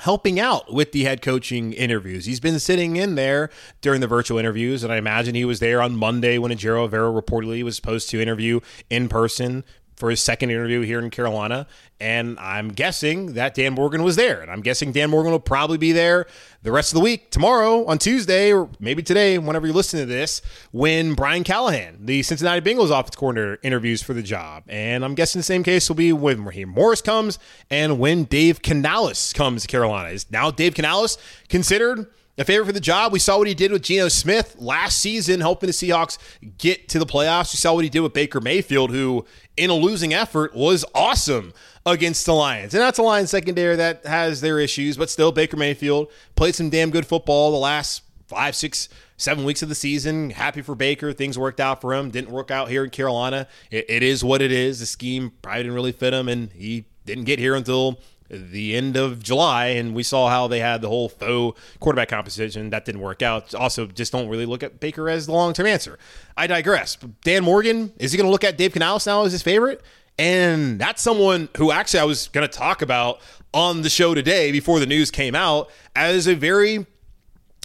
helping 0.00 0.40
out 0.40 0.72
with 0.72 0.92
the 0.92 1.04
head 1.04 1.22
coaching 1.22 1.72
interviews. 1.72 2.24
He's 2.26 2.40
been 2.40 2.58
sitting 2.58 2.96
in 2.96 3.14
there 3.14 3.50
during 3.80 4.00
the 4.00 4.06
virtual 4.06 4.38
interviews, 4.38 4.82
and 4.82 4.92
I 4.92 4.96
imagine 4.96 5.34
he 5.34 5.44
was 5.44 5.60
there 5.60 5.82
on 5.82 5.96
Monday 5.96 6.38
when 6.38 6.50
Ejiro 6.52 6.88
Evero 6.88 7.20
reportedly 7.20 7.62
was 7.62 7.76
supposed 7.76 8.10
to 8.10 8.20
interview 8.20 8.60
in 8.88 9.08
person 9.08 9.64
for 10.00 10.10
his 10.10 10.20
second 10.20 10.50
interview 10.50 10.80
here 10.80 10.98
in 10.98 11.10
Carolina. 11.10 11.66
And 12.00 12.38
I'm 12.40 12.70
guessing 12.70 13.34
that 13.34 13.54
Dan 13.54 13.74
Morgan 13.74 14.02
was 14.02 14.16
there. 14.16 14.40
And 14.40 14.50
I'm 14.50 14.62
guessing 14.62 14.90
Dan 14.90 15.10
Morgan 15.10 15.30
will 15.30 15.38
probably 15.38 15.76
be 15.76 15.92
there 15.92 16.26
the 16.62 16.72
rest 16.72 16.92
of 16.92 16.94
the 16.94 17.04
week, 17.04 17.30
tomorrow, 17.30 17.84
on 17.84 17.98
Tuesday, 17.98 18.52
or 18.52 18.70
maybe 18.80 19.02
today, 19.02 19.36
whenever 19.36 19.66
you 19.66 19.74
listen 19.74 20.00
to 20.00 20.06
this, 20.06 20.40
when 20.72 21.14
Brian 21.14 21.44
Callahan, 21.44 21.98
the 22.06 22.22
Cincinnati 22.22 22.60
Bengals 22.62 22.90
offense 22.90 23.14
coordinator, 23.14 23.58
interviews 23.62 24.02
for 24.02 24.14
the 24.14 24.22
job. 24.22 24.64
And 24.66 25.04
I'm 25.04 25.14
guessing 25.14 25.38
the 25.38 25.44
same 25.44 25.62
case 25.62 25.88
will 25.88 25.96
be 25.96 26.12
when 26.12 26.44
Raheem 26.44 26.70
Morris 26.70 27.02
comes 27.02 27.38
and 27.70 27.98
when 27.98 28.24
Dave 28.24 28.62
Canales 28.62 29.34
comes 29.34 29.62
to 29.62 29.68
Carolina. 29.68 30.08
Is 30.08 30.30
now 30.30 30.50
Dave 30.50 30.74
Canales 30.74 31.18
considered 31.48 32.06
a 32.38 32.44
favorite 32.44 32.66
for 32.66 32.72
the 32.72 32.80
job. 32.80 33.12
We 33.12 33.18
saw 33.18 33.38
what 33.38 33.46
he 33.46 33.54
did 33.54 33.72
with 33.72 33.82
Geno 33.82 34.08
Smith 34.08 34.56
last 34.58 34.98
season, 34.98 35.40
helping 35.40 35.66
the 35.66 35.72
Seahawks 35.72 36.18
get 36.58 36.88
to 36.90 36.98
the 36.98 37.06
playoffs. 37.06 37.52
We 37.52 37.58
saw 37.58 37.74
what 37.74 37.84
he 37.84 37.90
did 37.90 38.00
with 38.00 38.12
Baker 38.12 38.40
Mayfield, 38.40 38.90
who, 38.90 39.26
in 39.56 39.70
a 39.70 39.74
losing 39.74 40.14
effort, 40.14 40.54
was 40.54 40.84
awesome 40.94 41.52
against 41.84 42.26
the 42.26 42.34
Lions. 42.34 42.74
And 42.74 42.80
that's 42.80 42.98
a 42.98 43.02
Lions 43.02 43.30
secondary 43.30 43.76
that 43.76 44.06
has 44.06 44.40
their 44.40 44.58
issues, 44.58 44.96
but 44.96 45.10
still, 45.10 45.32
Baker 45.32 45.56
Mayfield 45.56 46.10
played 46.36 46.54
some 46.54 46.70
damn 46.70 46.90
good 46.90 47.06
football 47.06 47.50
the 47.50 47.58
last 47.58 48.02
five, 48.26 48.54
six, 48.54 48.88
seven 49.16 49.44
weeks 49.44 49.62
of 49.62 49.68
the 49.68 49.74
season. 49.74 50.30
Happy 50.30 50.62
for 50.62 50.74
Baker. 50.74 51.12
Things 51.12 51.38
worked 51.38 51.60
out 51.60 51.80
for 51.80 51.92
him. 51.92 52.10
Didn't 52.10 52.30
work 52.30 52.50
out 52.50 52.68
here 52.68 52.84
in 52.84 52.90
Carolina. 52.90 53.48
it, 53.70 53.86
it 53.88 54.02
is 54.02 54.24
what 54.24 54.40
it 54.40 54.52
is. 54.52 54.80
The 54.80 54.86
scheme 54.86 55.32
probably 55.42 55.64
didn't 55.64 55.74
really 55.74 55.92
fit 55.92 56.14
him, 56.14 56.28
and 56.28 56.50
he 56.52 56.84
didn't 57.04 57.24
get 57.24 57.38
here 57.38 57.54
until 57.54 57.98
the 58.30 58.76
end 58.76 58.96
of 58.96 59.22
July, 59.22 59.66
and 59.68 59.94
we 59.94 60.02
saw 60.02 60.28
how 60.28 60.46
they 60.46 60.60
had 60.60 60.80
the 60.80 60.88
whole 60.88 61.08
faux 61.08 61.60
quarterback 61.80 62.08
competition. 62.08 62.70
That 62.70 62.84
didn't 62.84 63.00
work 63.00 63.22
out. 63.22 63.54
Also, 63.54 63.86
just 63.86 64.12
don't 64.12 64.28
really 64.28 64.46
look 64.46 64.62
at 64.62 64.80
Baker 64.80 65.08
as 65.08 65.26
the 65.26 65.32
long 65.32 65.52
term 65.52 65.66
answer. 65.66 65.98
I 66.36 66.46
digress. 66.46 66.96
Dan 67.24 67.44
Morgan, 67.44 67.92
is 67.98 68.12
he 68.12 68.18
going 68.18 68.26
to 68.26 68.30
look 68.30 68.44
at 68.44 68.56
Dave 68.56 68.72
Canales 68.72 69.06
now 69.06 69.24
as 69.24 69.32
his 69.32 69.42
favorite? 69.42 69.82
And 70.18 70.78
that's 70.78 71.02
someone 71.02 71.48
who 71.56 71.72
actually 71.72 72.00
I 72.00 72.04
was 72.04 72.28
going 72.28 72.46
to 72.46 72.52
talk 72.52 72.82
about 72.82 73.20
on 73.54 73.82
the 73.82 73.90
show 73.90 74.14
today 74.14 74.52
before 74.52 74.78
the 74.78 74.86
news 74.86 75.10
came 75.10 75.34
out 75.34 75.70
as 75.96 76.26
a 76.26 76.34
very 76.34 76.86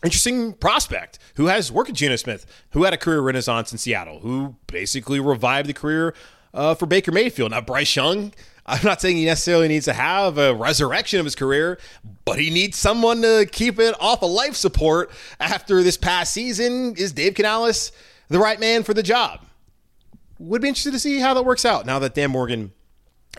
interesting 0.04 0.54
prospect 0.54 1.20
who 1.36 1.48
has 1.48 1.72
worked 1.72 1.90
with 1.90 1.98
Geno 1.98 2.16
Smith, 2.16 2.46
who 2.72 2.84
had 2.84 2.94
a 2.94 2.98
career 2.98 3.22
renaissance 3.22 3.72
in 3.72 3.78
Seattle, 3.78 4.20
who 4.20 4.56
basically 4.68 5.20
revived 5.20 5.68
the 5.68 5.74
career 5.74 6.16
uh, 6.54 6.76
for 6.76 6.86
Baker 6.86 7.12
Mayfield. 7.12 7.52
Now, 7.52 7.62
Bryce 7.62 7.96
Young, 7.96 8.34
I'm 8.66 8.84
not 8.84 9.00
saying 9.00 9.18
he 9.18 9.26
necessarily 9.26 9.68
needs 9.68 9.86
to 9.86 9.94
have 9.94 10.40
a 10.40 10.54
resurrection 10.56 11.20
of 11.20 11.26
his 11.26 11.36
career, 11.36 11.78
but 12.26 12.40
he 12.40 12.50
needs 12.50 12.78
someone 12.78 13.22
to 13.22 13.48
keep 13.52 13.80
it 13.80 13.96
off 14.00 14.24
of 14.24 14.32
life 14.32 14.56
support 14.56 15.12
after 15.40 15.84
this 15.84 15.98
past 15.98 16.34
season. 16.34 16.96
Is 16.96 17.12
Dave 17.12 17.36
Canales 17.36 17.92
the 18.28 18.40
right 18.40 18.60
man 18.60 18.84
for 18.84 18.96
the 18.96 19.04
job? 19.04 19.42
Would 20.40 20.64
be 20.64 20.68
interested 20.68 20.92
to 20.94 21.00
see 21.00 21.20
how 21.20 21.36
that 21.36 21.44
works 21.44 21.64
out 21.64 21.86
now 21.86 22.00
that 22.00 22.16
Dan 22.16 22.32
Morgan 22.32 22.74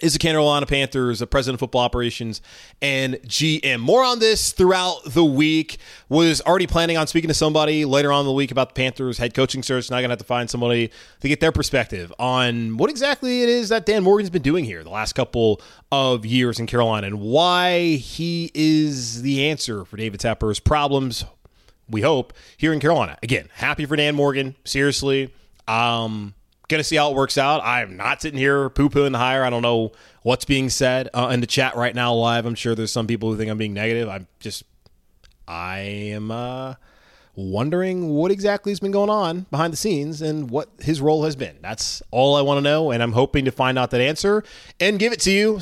is 0.03 0.13
the 0.13 0.19
Carolina 0.19 0.67
Panthers, 0.67 1.19
the 1.21 1.27
president 1.27 1.55
of 1.55 1.61
football 1.61 1.83
operations, 1.83 2.41
and 2.83 3.15
GM. 3.27 3.81
More 3.81 4.05
on 4.05 4.19
this 4.19 4.53
throughout 4.53 5.05
the 5.05 5.25
week. 5.25 5.79
Was 6.09 6.41
already 6.43 6.67
planning 6.67 6.97
on 6.97 7.07
speaking 7.07 7.29
to 7.29 7.35
somebody 7.35 7.85
later 7.85 8.13
on 8.13 8.21
in 8.21 8.27
the 8.27 8.33
week 8.33 8.51
about 8.51 8.75
the 8.75 8.75
Panthers 8.75 9.19
head 9.19 9.35
coaching 9.35 9.63
search. 9.63 9.91
Now 9.91 9.97
going 9.97 10.05
to 10.05 10.13
have 10.13 10.19
to 10.19 10.25
find 10.25 10.49
somebody 10.49 10.91
to 11.21 11.29
get 11.29 11.41
their 11.41 11.53
perspective 11.53 12.13
on 12.19 12.77
what 12.77 12.91
exactly 12.91 13.43
it 13.43 13.49
is 13.49 13.71
that 13.71 13.87
Dan 13.87 14.03
Morgan's 14.03 14.31
been 14.31 14.43
doing 14.43 14.65
here 14.65 14.85
the 14.85 14.91
last 14.91 15.15
couple 15.15 15.61
of 15.91 16.25
years 16.25 16.61
in 16.61 16.67
Carolina 16.67 17.07
and 17.07 17.21
why 17.21 17.97
he 17.97 18.51
is 18.55 19.23
the 19.23 19.49
answer 19.49 19.85
for 19.85 19.97
David 19.97 20.21
Tepper's 20.21 20.61
problems. 20.61 21.25
We 21.89 22.01
hope 22.03 22.33
here 22.57 22.73
in 22.73 22.81
Carolina. 22.81 23.17
Again, 23.23 23.49
happy 23.55 23.87
for 23.87 23.97
Dan 23.97 24.15
Morgan. 24.15 24.57
Seriously. 24.65 25.33
Um, 25.69 26.35
Going 26.69 26.81
to 26.81 26.85
see 26.85 26.97
how 26.97 27.11
it 27.11 27.15
works 27.15 27.39
out. 27.39 27.63
I'm 27.63 27.97
not 27.97 28.21
sitting 28.21 28.39
here 28.39 28.69
poo 28.71 28.89
pooing 28.89 29.13
the 29.13 29.19
hire. 29.19 29.45
I 29.45 29.51
don't 29.51 29.63
know 29.63 29.93
what's 30.23 30.45
being 30.45 30.69
said 30.69 31.09
uh, 31.15 31.31
in 31.33 31.41
the 31.41 31.47
chat 31.47 31.77
right 31.77 31.95
now 31.95 32.13
live. 32.13 32.45
I'm 32.45 32.57
sure 32.57 32.75
there's 32.75 32.91
some 32.91 33.07
people 33.07 33.31
who 33.31 33.39
think 33.39 33.51
I'm 33.51 33.59
being 33.59 33.75
negative. 33.75 34.09
I'm 34.09 34.27
just, 34.41 34.65
I 35.47 35.79
am 35.79 36.33
uh, 36.33 36.75
wondering 37.37 38.09
what 38.09 38.33
exactly 38.33 38.73
has 38.73 38.81
been 38.81 38.91
going 38.91 39.11
on 39.11 39.47
behind 39.51 39.73
the 39.73 39.77
scenes 39.77 40.21
and 40.23 40.51
what 40.51 40.69
his 40.81 41.01
role 41.01 41.25
has 41.25 41.37
been. 41.37 41.57
That's 41.63 42.03
all 42.11 42.35
I 42.35 42.43
want 42.43 42.59
to 42.59 42.63
know. 42.63 42.91
And 42.91 43.01
I'm 43.01 43.13
hoping 43.13 43.45
to 43.45 43.53
find 43.53 43.79
out 43.79 43.93
that 43.93 44.01
answer 44.01 44.43
and 44.81 44.99
give 44.99 45.13
it 45.13 45.21
to 45.21 45.31
you 45.31 45.61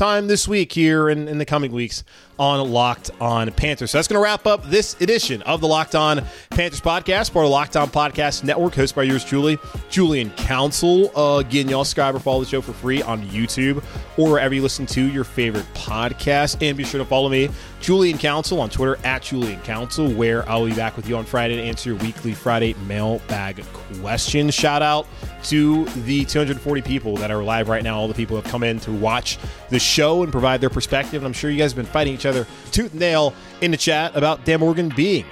sometime 0.00 0.28
this 0.28 0.48
week 0.48 0.72
here 0.72 1.10
in, 1.10 1.28
in 1.28 1.36
the 1.36 1.44
coming 1.44 1.70
weeks 1.72 2.04
on 2.38 2.72
Locked 2.72 3.10
On 3.20 3.52
Panthers. 3.52 3.90
So 3.90 3.98
that's 3.98 4.08
going 4.08 4.18
to 4.18 4.22
wrap 4.22 4.46
up 4.46 4.64
this 4.64 4.98
edition 5.02 5.42
of 5.42 5.60
the 5.60 5.68
Locked 5.68 5.94
On 5.94 6.24
Panthers 6.48 6.80
podcast, 6.80 7.34
part 7.34 7.44
of 7.44 7.50
the 7.50 7.52
Locked 7.52 7.76
On 7.76 7.90
Podcast 7.90 8.42
Network, 8.42 8.72
hosted 8.72 8.94
by 8.94 9.02
yours 9.02 9.22
truly, 9.22 9.58
Julian 9.90 10.30
Council. 10.30 11.10
Uh, 11.14 11.40
again, 11.40 11.68
y'all 11.68 11.84
subscribe 11.84 12.14
or 12.14 12.18
follow 12.18 12.40
the 12.40 12.46
show 12.46 12.62
for 12.62 12.72
free 12.72 13.02
on 13.02 13.22
YouTube 13.26 13.84
or 14.16 14.30
wherever 14.30 14.54
you 14.54 14.62
listen 14.62 14.86
to 14.86 15.02
your 15.02 15.22
favorite 15.22 15.66
podcast. 15.74 16.66
And 16.66 16.78
be 16.78 16.84
sure 16.84 16.98
to 16.98 17.04
follow 17.04 17.28
me, 17.28 17.50
Julian 17.82 18.16
Council, 18.16 18.58
on 18.58 18.70
Twitter 18.70 18.96
at 19.04 19.20
Julian 19.20 19.60
Council, 19.60 20.10
where 20.10 20.48
I'll 20.48 20.64
be 20.64 20.72
back 20.72 20.96
with 20.96 21.06
you 21.10 21.18
on 21.18 21.26
Friday 21.26 21.56
to 21.56 21.62
answer 21.62 21.90
your 21.90 21.98
weekly 21.98 22.32
Friday 22.32 22.74
mailbag 22.86 23.62
questions. 24.00 24.54
Shout 24.54 24.80
out 24.80 25.06
to 25.44 25.84
the 26.04 26.24
240 26.24 26.80
people 26.80 27.16
that 27.18 27.30
are 27.30 27.42
live 27.44 27.68
right 27.68 27.82
now, 27.82 27.98
all 27.98 28.08
the 28.08 28.14
people 28.14 28.36
who 28.36 28.42
have 28.42 28.50
come 28.50 28.62
in 28.62 28.80
to 28.80 28.92
watch 28.92 29.38
the 29.68 29.78
show 29.90 30.22
and 30.22 30.32
provide 30.32 30.60
their 30.60 30.70
perspective. 30.70 31.22
And 31.22 31.26
I'm 31.26 31.32
sure 31.32 31.50
you 31.50 31.58
guys 31.58 31.72
have 31.72 31.76
been 31.76 31.92
fighting 31.92 32.14
each 32.14 32.26
other 32.26 32.46
tooth 32.72 32.92
and 32.92 33.00
nail 33.00 33.34
in 33.60 33.70
the 33.70 33.76
chat 33.76 34.16
about 34.16 34.44
Dan 34.44 34.60
Morgan 34.60 34.88
being 34.88 35.24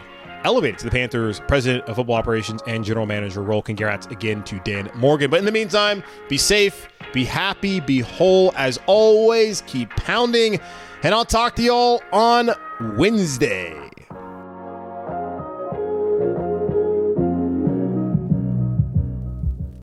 elevated 0.45 0.79
to 0.79 0.85
the 0.85 0.91
Panthers 0.91 1.41
president 1.49 1.85
of 1.87 1.97
football 1.97 2.17
operations 2.17 2.63
and 2.67 2.85
general 2.85 3.07
manager 3.07 3.43
role. 3.43 3.63
Congrats 3.63 4.07
again 4.07 4.43
to 4.45 4.59
Dan 4.61 4.91
Morgan. 4.95 5.31
But 5.31 5.39
in 5.39 5.45
the 5.45 5.53
meantime, 5.53 6.03
be 6.29 6.39
safe, 6.39 6.89
be 7.13 7.25
happy, 7.25 7.81
be 7.81 8.01
whole. 8.01 8.53
As 8.57 8.79
always, 8.87 9.63
keep 9.63 9.91
pounding. 9.91 10.61
And 11.03 11.15
I'll 11.15 11.25
talk 11.25 11.55
to 11.57 11.63
y'all 11.63 12.03
on 12.13 12.51
Wednesday. 12.97 13.88